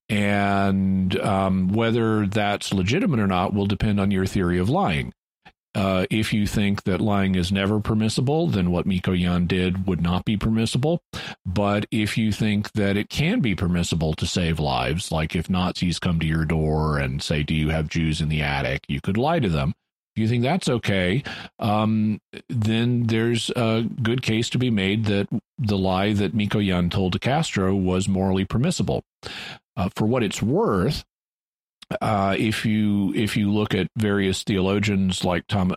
[0.08, 5.12] And um, whether that's legitimate or not will depend on your theory of lying.
[5.76, 10.24] Uh, if you think that lying is never permissible, then what Mikoyan did would not
[10.24, 11.02] be permissible.
[11.44, 15.98] But if you think that it can be permissible to save lives, like if Nazis
[15.98, 18.86] come to your door and say, Do you have Jews in the attic?
[18.88, 19.74] you could lie to them.
[20.16, 21.22] If you think that's okay,
[21.58, 27.12] um, then there's a good case to be made that the lie that Mikoyan told
[27.12, 29.04] to Castro was morally permissible.
[29.76, 31.04] Uh, for what it's worth,
[32.00, 35.74] uh, if you if you look at various theologians like Tom,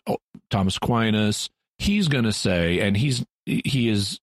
[0.49, 4.21] Thomas Aquinas, he's going to say, and he's he is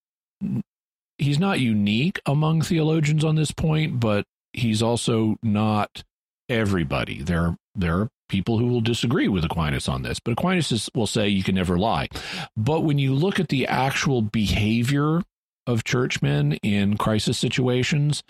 [1.18, 6.04] he's not unique among theologians on this point, but he's also not
[6.48, 7.22] everybody.
[7.22, 11.06] There there are people who will disagree with Aquinas on this, but Aquinas is, will
[11.06, 12.08] say you can never lie.
[12.56, 15.22] But when you look at the actual behavior
[15.66, 18.22] of churchmen in crisis situations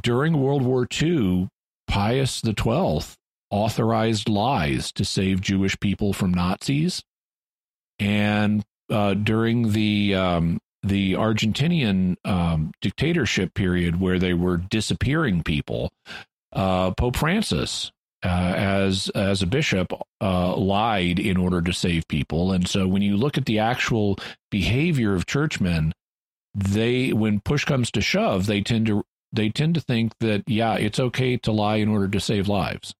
[0.00, 1.48] during World War II,
[1.86, 3.00] Pius XII
[3.50, 7.02] authorized lies to save Jewish people from Nazis,
[7.98, 15.90] and uh, during the um, the Argentinian um, dictatorship period, where they were disappearing people,
[16.52, 17.90] uh, Pope Francis
[18.24, 23.02] uh, as as a bishop uh, lied in order to save people, and so when
[23.02, 24.18] you look at the actual
[24.50, 25.92] behavior of churchmen,
[26.54, 30.74] they when push comes to shove, they tend to they tend to think that yeah,
[30.74, 32.94] it's okay to lie in order to save lives.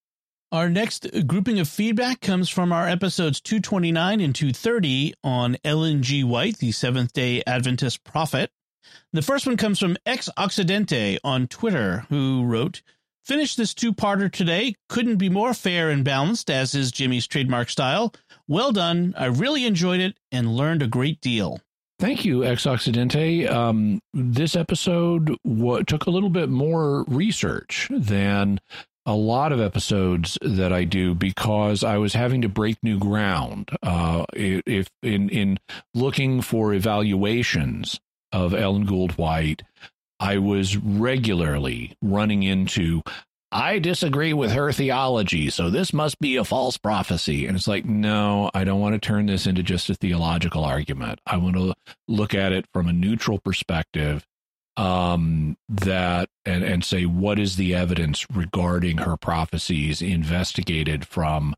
[0.50, 6.24] Our next grouping of feedback comes from our episodes 229 and 230 on Ellen G.
[6.24, 8.50] White, the Seventh day Adventist prophet.
[9.12, 12.80] The first one comes from Ex Occidente on Twitter, who wrote,
[13.28, 14.74] Finish this two parter today.
[14.88, 18.14] Couldn't be more fair and balanced, as is Jimmy's trademark style.
[18.48, 19.14] Well done.
[19.18, 21.60] I really enjoyed it and learned a great deal.
[22.00, 23.46] Thank you, Ex Occidente.
[23.46, 28.60] Um, this episode w- took a little bit more research than
[29.04, 33.68] a lot of episodes that I do because I was having to break new ground.
[33.82, 35.58] Uh, if in in
[35.92, 38.00] looking for evaluations
[38.32, 39.64] of Ellen Gould White,
[40.20, 43.02] I was regularly running into,
[43.52, 47.46] I disagree with her theology, so this must be a false prophecy.
[47.46, 51.20] And it's like, no, I don't want to turn this into just a theological argument.
[51.26, 51.74] I want to
[52.06, 54.26] look at it from a neutral perspective
[54.76, 61.54] um, that and, and say, what is the evidence regarding her prophecies investigated from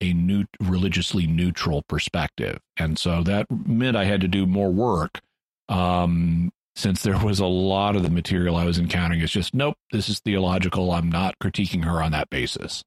[0.00, 2.60] a new religiously neutral perspective.
[2.76, 5.20] And so that meant I had to do more work.
[5.68, 9.76] Um, since there was a lot of the material I was encountering, it's just, nope,
[9.92, 10.92] this is theological.
[10.92, 12.84] I'm not critiquing her on that basis.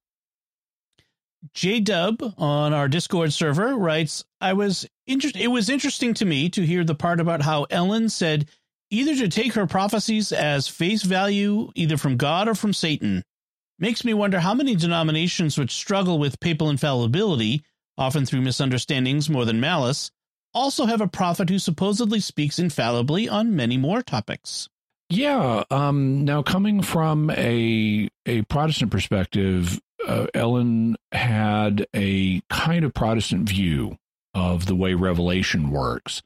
[1.53, 5.41] J Dub on our Discord server writes, I was interested.
[5.41, 8.49] It was interesting to me to hear the part about how Ellen said
[8.89, 13.23] either to take her prophecies as face value, either from God or from Satan.
[13.79, 17.65] Makes me wonder how many denominations which struggle with papal infallibility,
[17.97, 20.11] often through misunderstandings more than malice,
[20.53, 24.69] also have a prophet who supposedly speaks infallibly on many more topics.
[25.09, 25.63] Yeah.
[25.69, 33.47] Um, now, coming from a a Protestant perspective, uh, Ellen had a kind of Protestant
[33.47, 33.97] view
[34.33, 36.21] of the way revelation works.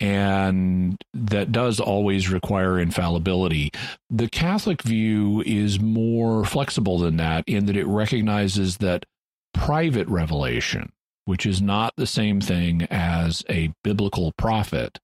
[0.00, 3.72] And that does always require infallibility.
[4.10, 9.06] The Catholic view is more flexible than that in that it recognizes that
[9.54, 10.92] private revelation,
[11.28, 14.98] which is not the same thing as a biblical prophet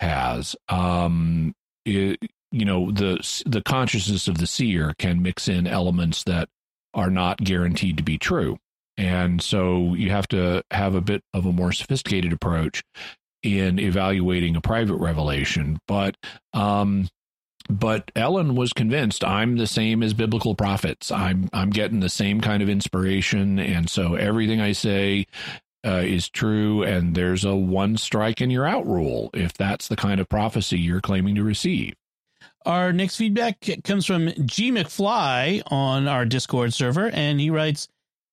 [0.00, 1.54] has, um,
[1.86, 2.18] it,
[2.50, 3.16] you know, the
[3.46, 6.50] the consciousness of the seer can mix in elements that
[6.92, 8.58] are not guaranteed to be true.
[8.98, 12.82] And so you have to have a bit of a more sophisticated approach
[13.42, 15.78] in evaluating a private revelation.
[15.88, 16.18] But
[16.52, 17.08] um,
[17.68, 21.10] but Ellen was convinced I'm the same as biblical prophets.
[21.10, 25.26] I'm I'm getting the same kind of inspiration, and so everything I say
[25.84, 26.82] uh, is true.
[26.82, 30.78] And there's a one strike and you're out rule if that's the kind of prophecy
[30.78, 31.94] you're claiming to receive.
[32.64, 37.88] Our next feedback comes from G McFly on our Discord server, and he writes,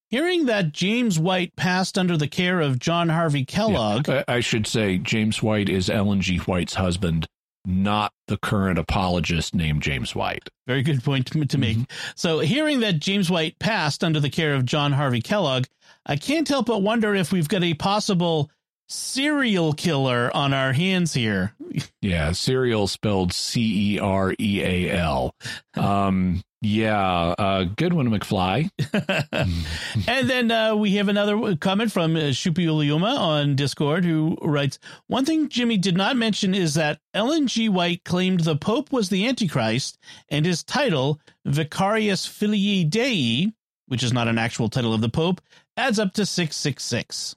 [0.09, 4.07] Hearing that James White passed under the care of John Harvey Kellogg.
[4.07, 6.37] Yeah, I should say James White is Ellen G.
[6.37, 7.27] White's husband,
[7.69, 10.49] not the current apologist named James White.
[10.67, 11.77] Very good point to make.
[11.77, 11.83] Mm-hmm.
[12.15, 15.65] So, hearing that James White passed under the care of John Harvey Kellogg,
[16.05, 18.49] I can't help but wonder if we've got a possible
[18.89, 21.53] serial killer on our hands here.
[22.01, 25.35] yeah, serial spelled C E R E A L.
[25.75, 28.69] Um, yeah, uh, good one, McFly.
[30.07, 35.23] and then uh, we have another comment from uh, Suppiluliuma on Discord who writes One
[35.23, 37.69] thing Jimmy did not mention is that Ellen G.
[37.69, 39.97] White claimed the Pope was the Antichrist,
[40.27, 43.53] and his title, Vicarius Filii Dei,
[43.87, 45.39] which is not an actual title of the Pope,
[45.79, 47.35] adds up to 666.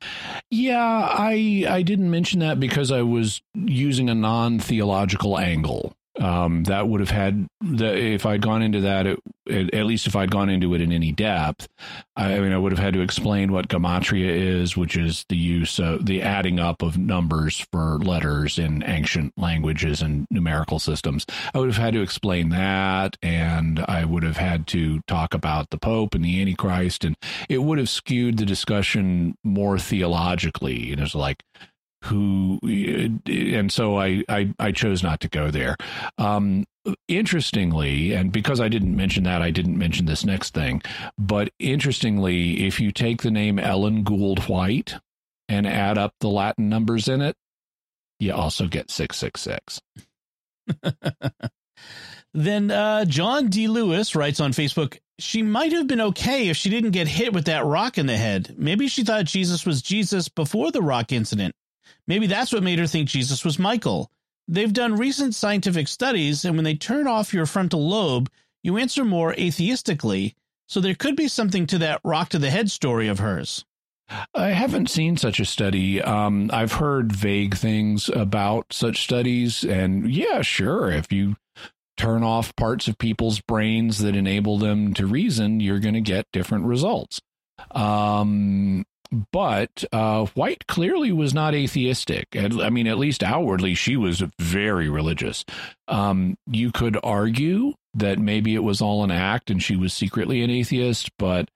[0.51, 6.89] Yeah, I I didn't mention that because I was using a non-theological angle um, that
[6.89, 10.51] would have had the if I'd gone into that, it, at least if I'd gone
[10.51, 11.69] into it in any depth,
[12.17, 15.37] I, I, mean, I would have had to explain what gematria is, which is the
[15.37, 21.25] use of the adding up of numbers for letters in ancient languages and numerical systems.
[21.55, 25.71] I would have had to explain that, and I would have had to talk about
[25.71, 27.17] the Pope and the Antichrist, and
[27.49, 30.93] it would have skewed the discussion more theologically.
[30.93, 31.43] And it's like,
[32.05, 35.77] who and so I, I I chose not to go there.
[36.19, 36.65] Um,
[37.09, 40.83] interestingly, and because I didn't mention that, I didn't mention this next thing.
[41.19, 44.97] But interestingly, if you take the name Ellen Gould White
[45.49, 47.37] and add up the Latin numbers in it,
[48.19, 49.81] you also get six six six.
[52.35, 53.69] Then uh, John D.
[53.69, 57.45] Lewis writes on Facebook, she might have been okay if she didn't get hit with
[57.45, 58.55] that rock in the head.
[58.57, 61.55] Maybe she thought Jesus was Jesus before the rock incident.
[62.07, 64.11] Maybe that's what made her think Jesus was Michael.
[64.49, 68.31] They've done recent scientific studies, and when they turn off your frontal lobe,
[68.63, 70.35] you answer more atheistically.
[70.69, 73.65] So there could be something to that rock to the head story of hers.
[74.35, 76.03] I haven't seen such a study.
[76.03, 81.37] Um, I've heard vague things about such studies, and yeah, sure, if you
[81.97, 86.27] turn off parts of people's brains that enable them to reason, you're going to get
[86.33, 87.21] different results.
[87.71, 88.85] Um,
[89.31, 92.29] but uh, White clearly was not atheistic.
[92.35, 95.45] I mean, at least outwardly, she was very religious.
[95.87, 100.43] Um, you could argue that maybe it was all an act and she was secretly
[100.43, 101.51] an atheist, but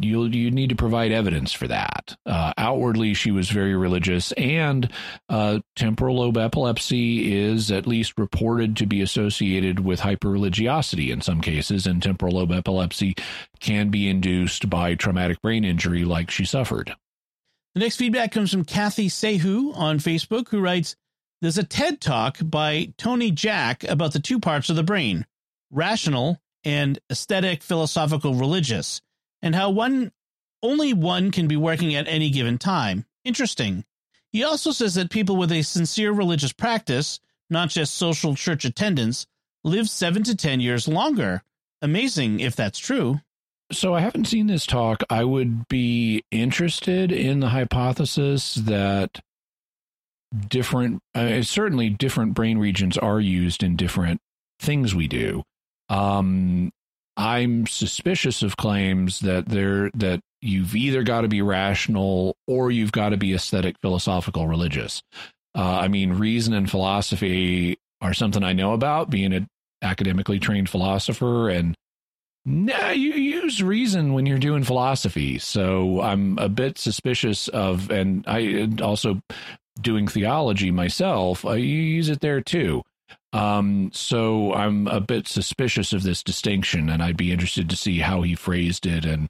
[0.00, 2.16] you you need to provide evidence for that.
[2.24, 4.90] Uh, outwardly, she was very religious, and
[5.28, 11.40] uh, temporal lobe epilepsy is at least reported to be associated with hyperreligiosity in some
[11.40, 13.14] cases, and temporal lobe epilepsy
[13.60, 16.94] can be induced by traumatic brain injury, like she suffered.
[17.74, 20.96] The next feedback comes from Kathy Sehu on Facebook, who writes,
[21.40, 25.26] "There's a TED talk by Tony Jack about the two parts of the brain,
[25.70, 29.00] rational and aesthetic, philosophical, religious."
[29.42, 30.12] And how one
[30.62, 33.04] only one can be working at any given time.
[33.24, 33.84] Interesting.
[34.32, 39.26] He also says that people with a sincere religious practice, not just social church attendance,
[39.64, 41.42] live seven to ten years longer.
[41.80, 43.20] Amazing if that's true.
[43.70, 45.02] so I haven't seen this talk.
[45.10, 49.20] I would be interested in the hypothesis that
[50.48, 54.20] different, uh, certainly different brain regions are used in different
[54.58, 55.42] things we do.
[55.88, 56.70] Um,
[57.18, 62.92] I'm suspicious of claims that there that you've either got to be rational or you've
[62.92, 65.02] got to be aesthetic, philosophical, religious.
[65.56, 69.48] Uh, I mean, reason and philosophy are something I know about, being an
[69.82, 71.74] academically trained philosopher, and
[72.46, 75.40] nah, you use reason when you're doing philosophy.
[75.40, 79.20] So I'm a bit suspicious of, and I also
[79.80, 81.44] doing theology myself.
[81.44, 82.82] Uh, you use it there too.
[83.32, 87.98] Um, so I'm a bit suspicious of this distinction, and I'd be interested to see
[87.98, 89.28] how he phrased it, and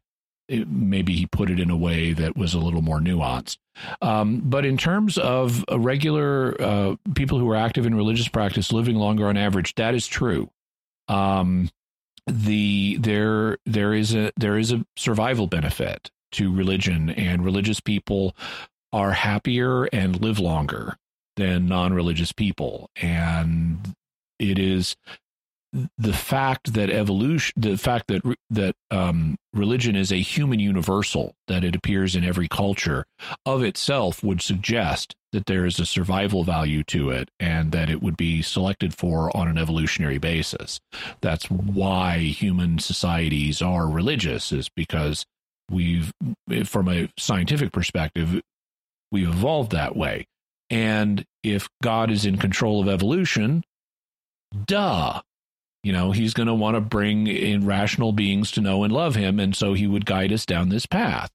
[0.48, 3.58] it, maybe he put it in a way that was a little more nuanced.
[4.00, 8.96] Um, but in terms of regular uh, people who are active in religious practice living
[8.96, 10.50] longer on average, that is true.
[11.08, 11.70] Um,
[12.26, 18.36] the there there is a there is a survival benefit to religion, and religious people
[18.92, 20.96] are happier and live longer
[21.38, 22.90] than non-religious people.
[23.00, 23.94] And
[24.38, 24.96] it is
[25.98, 31.62] the fact that evolution the fact that that um, religion is a human universal that
[31.62, 33.04] it appears in every culture
[33.44, 38.02] of itself would suggest that there is a survival value to it and that it
[38.02, 40.80] would be selected for on an evolutionary basis.
[41.20, 45.26] That's why human societies are religious is because
[45.70, 46.12] we've
[46.64, 48.40] from a scientific perspective
[49.12, 50.26] we've evolved that way
[50.70, 53.64] and if God is in control of evolution,
[54.66, 55.20] duh.
[55.84, 59.14] You know, he's going to want to bring in rational beings to know and love
[59.14, 59.38] him.
[59.38, 61.30] And so he would guide us down this path.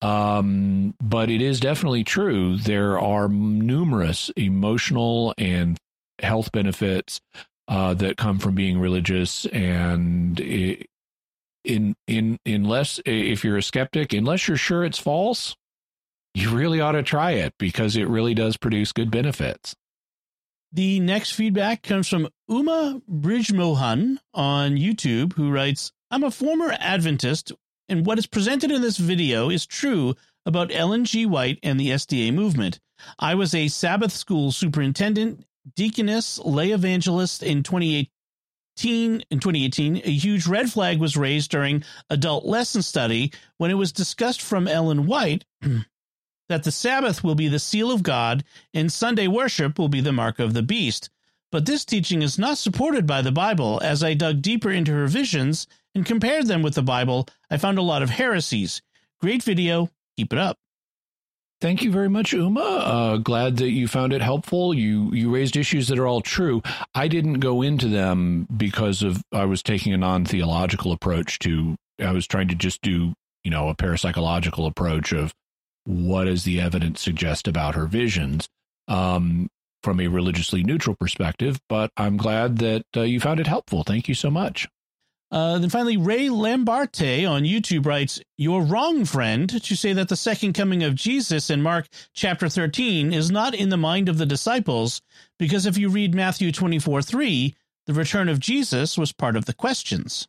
[0.00, 2.56] Um, but it is definitely true.
[2.56, 5.76] There are numerous emotional and
[6.20, 7.20] health benefits
[7.68, 9.44] uh, that come from being religious.
[9.46, 10.86] And it,
[11.64, 15.54] in in unless if you're a skeptic, unless you're sure it's false,
[16.34, 19.74] you really ought to try it because it really does produce good benefits.
[20.72, 27.52] The next feedback comes from Uma Brijmohan on YouTube, who writes, I'm a former Adventist,
[27.88, 30.14] and what is presented in this video is true
[30.46, 31.26] about Ellen G.
[31.26, 32.78] White and the SDA movement.
[33.18, 35.44] I was a Sabbath school superintendent,
[35.74, 38.10] deaconess, lay evangelist in 2018.
[39.30, 43.92] In 2018, a huge red flag was raised during adult lesson study when it was
[43.92, 45.44] discussed from Ellen White
[46.50, 48.42] that the Sabbath will be the seal of God
[48.74, 51.08] and Sunday worship will be the mark of the beast.
[51.52, 53.80] But this teaching is not supported by the Bible.
[53.84, 57.78] As I dug deeper into her visions and compared them with the Bible, I found
[57.78, 58.82] a lot of heresies.
[59.20, 59.90] Great video.
[60.16, 60.56] Keep it up.
[61.60, 62.60] Thank you very much, Uma.
[62.60, 64.74] Uh, glad that you found it helpful.
[64.74, 66.62] You you raised issues that are all true.
[66.96, 71.76] I didn't go into them because of I was taking a non theological approach to.
[72.00, 73.12] I was trying to just do
[73.44, 75.34] you know a parapsychological approach of
[75.84, 78.48] what does the evidence suggest about her visions
[78.88, 79.48] um,
[79.82, 81.60] from a religiously neutral perspective.
[81.68, 83.82] But I'm glad that uh, you found it helpful.
[83.84, 84.68] Thank you so much.
[85.32, 90.16] Uh, then finally, Ray Lambarte on YouTube writes, You're wrong, friend, to say that the
[90.16, 94.26] second coming of Jesus in Mark chapter 13 is not in the mind of the
[94.26, 95.00] disciples,
[95.38, 97.54] because if you read Matthew 24 3,
[97.86, 100.26] the return of Jesus was part of the questions.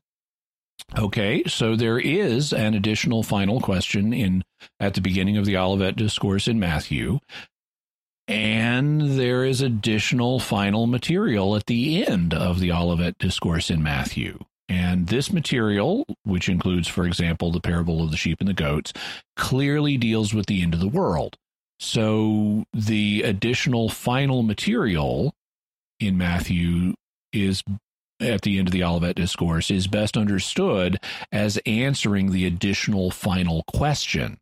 [0.97, 4.43] Okay, so there is an additional final question in
[4.79, 7.19] at the beginning of the Olivet discourse in Matthew,
[8.27, 14.39] and there is additional final material at the end of the Olivet discourse in Matthew.
[14.69, 18.93] And this material, which includes, for example, the parable of the sheep and the goats,
[19.35, 21.35] clearly deals with the end of the world.
[21.79, 25.33] So the additional final material
[25.99, 26.93] in Matthew
[27.33, 27.63] is
[28.21, 30.99] at the end of the Olivet Discourse is best understood
[31.31, 34.37] as answering the additional final question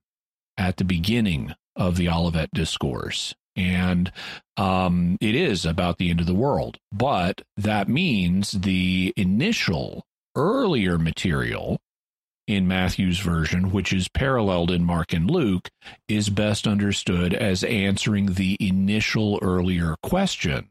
[0.57, 3.33] at the beginning of the Olivet Discourse.
[3.55, 4.11] And
[4.57, 6.77] um, it is about the end of the world.
[6.91, 11.79] But that means the initial, earlier material
[12.47, 15.69] in Matthew's version, which is paralleled in Mark and Luke,
[16.07, 20.69] is best understood as answering the initial earlier question,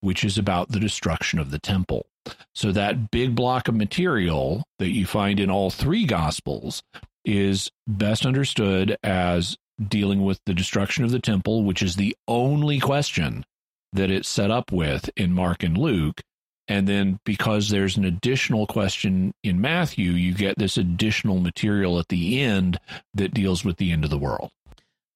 [0.00, 2.06] which is about the destruction of the temple.
[2.54, 6.82] So that big block of material that you find in all three gospels
[7.24, 9.56] is best understood as
[9.88, 13.44] dealing with the destruction of the temple, which is the only question
[13.92, 16.20] that it's set up with in Mark and Luke.
[16.68, 22.08] And then because there's an additional question in Matthew, you get this additional material at
[22.08, 22.78] the end
[23.14, 24.50] that deals with the end of the world.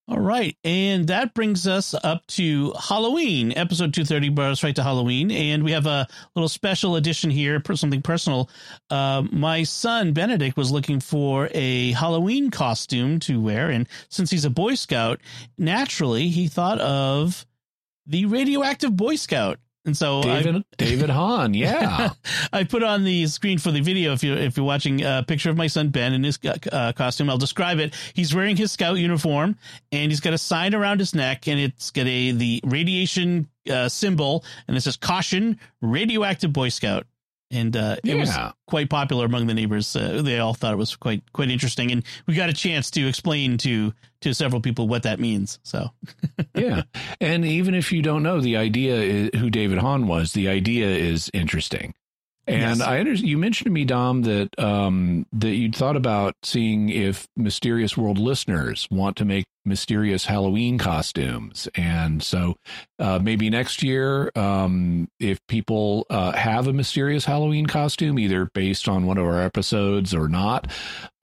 [0.09, 0.57] All right.
[0.63, 3.53] And that brings us up to Halloween.
[3.57, 5.33] Episode 230 brought us right to Halloween.
[5.33, 6.07] And we have a
[6.37, 8.49] little special edition here, something personal.
[8.89, 13.69] Uh, my son, Benedict, was looking for a Halloween costume to wear.
[13.69, 15.21] And since he's a Boy Scout,
[15.59, 17.45] naturally, he thought of
[18.07, 19.59] the radioactive Boy Scout.
[19.87, 22.11] And so David I, David Hahn, yeah,
[22.53, 24.13] I put on the screen for the video.
[24.13, 26.39] If you if you're watching a picture of my son Ben in his
[26.73, 27.95] uh, costume, I'll describe it.
[28.13, 29.57] He's wearing his scout uniform
[29.93, 33.89] and he's got a sign around his neck, and it's got a the radiation uh,
[33.89, 37.07] symbol, and it says "Caution: Radioactive Boy Scout."
[37.51, 38.15] And uh, it yeah.
[38.17, 39.95] was quite popular among the neighbors.
[39.95, 43.07] Uh, they all thought it was quite quite interesting, and we got a chance to
[43.07, 45.59] explain to to several people what that means.
[45.63, 45.91] So,
[46.55, 46.83] yeah,
[47.21, 50.89] and even if you don't know the idea is, who David Hahn was, the idea
[50.89, 51.95] is interesting.
[52.49, 52.81] And yes.
[52.81, 57.27] I understand you mentioned to me, Dom, that um, that you'd thought about seeing if
[57.37, 62.57] Mysterious World listeners want to make mysterious Halloween costumes, and so
[62.99, 68.89] uh, maybe next year, um, if people uh, have a mysterious Halloween costume, either based
[68.89, 70.71] on one of our episodes or not,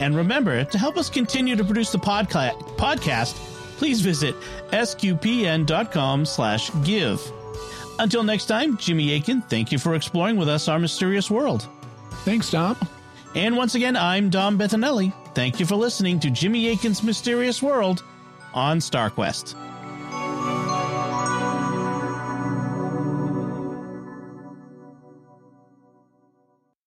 [0.00, 3.34] And remember, to help us continue to produce the podca- podcast,
[3.78, 4.34] please visit
[4.70, 7.22] sqpn.com slash give.
[7.98, 11.66] Until next time, Jimmy Akin, thank you for exploring with us our mysterious world.
[12.24, 12.76] Thanks, Dom.
[13.34, 15.12] And once again, I'm Dom Bettinelli.
[15.36, 18.02] Thank you for listening to Jimmy Akin's Mysterious World
[18.54, 19.54] on StarQuest.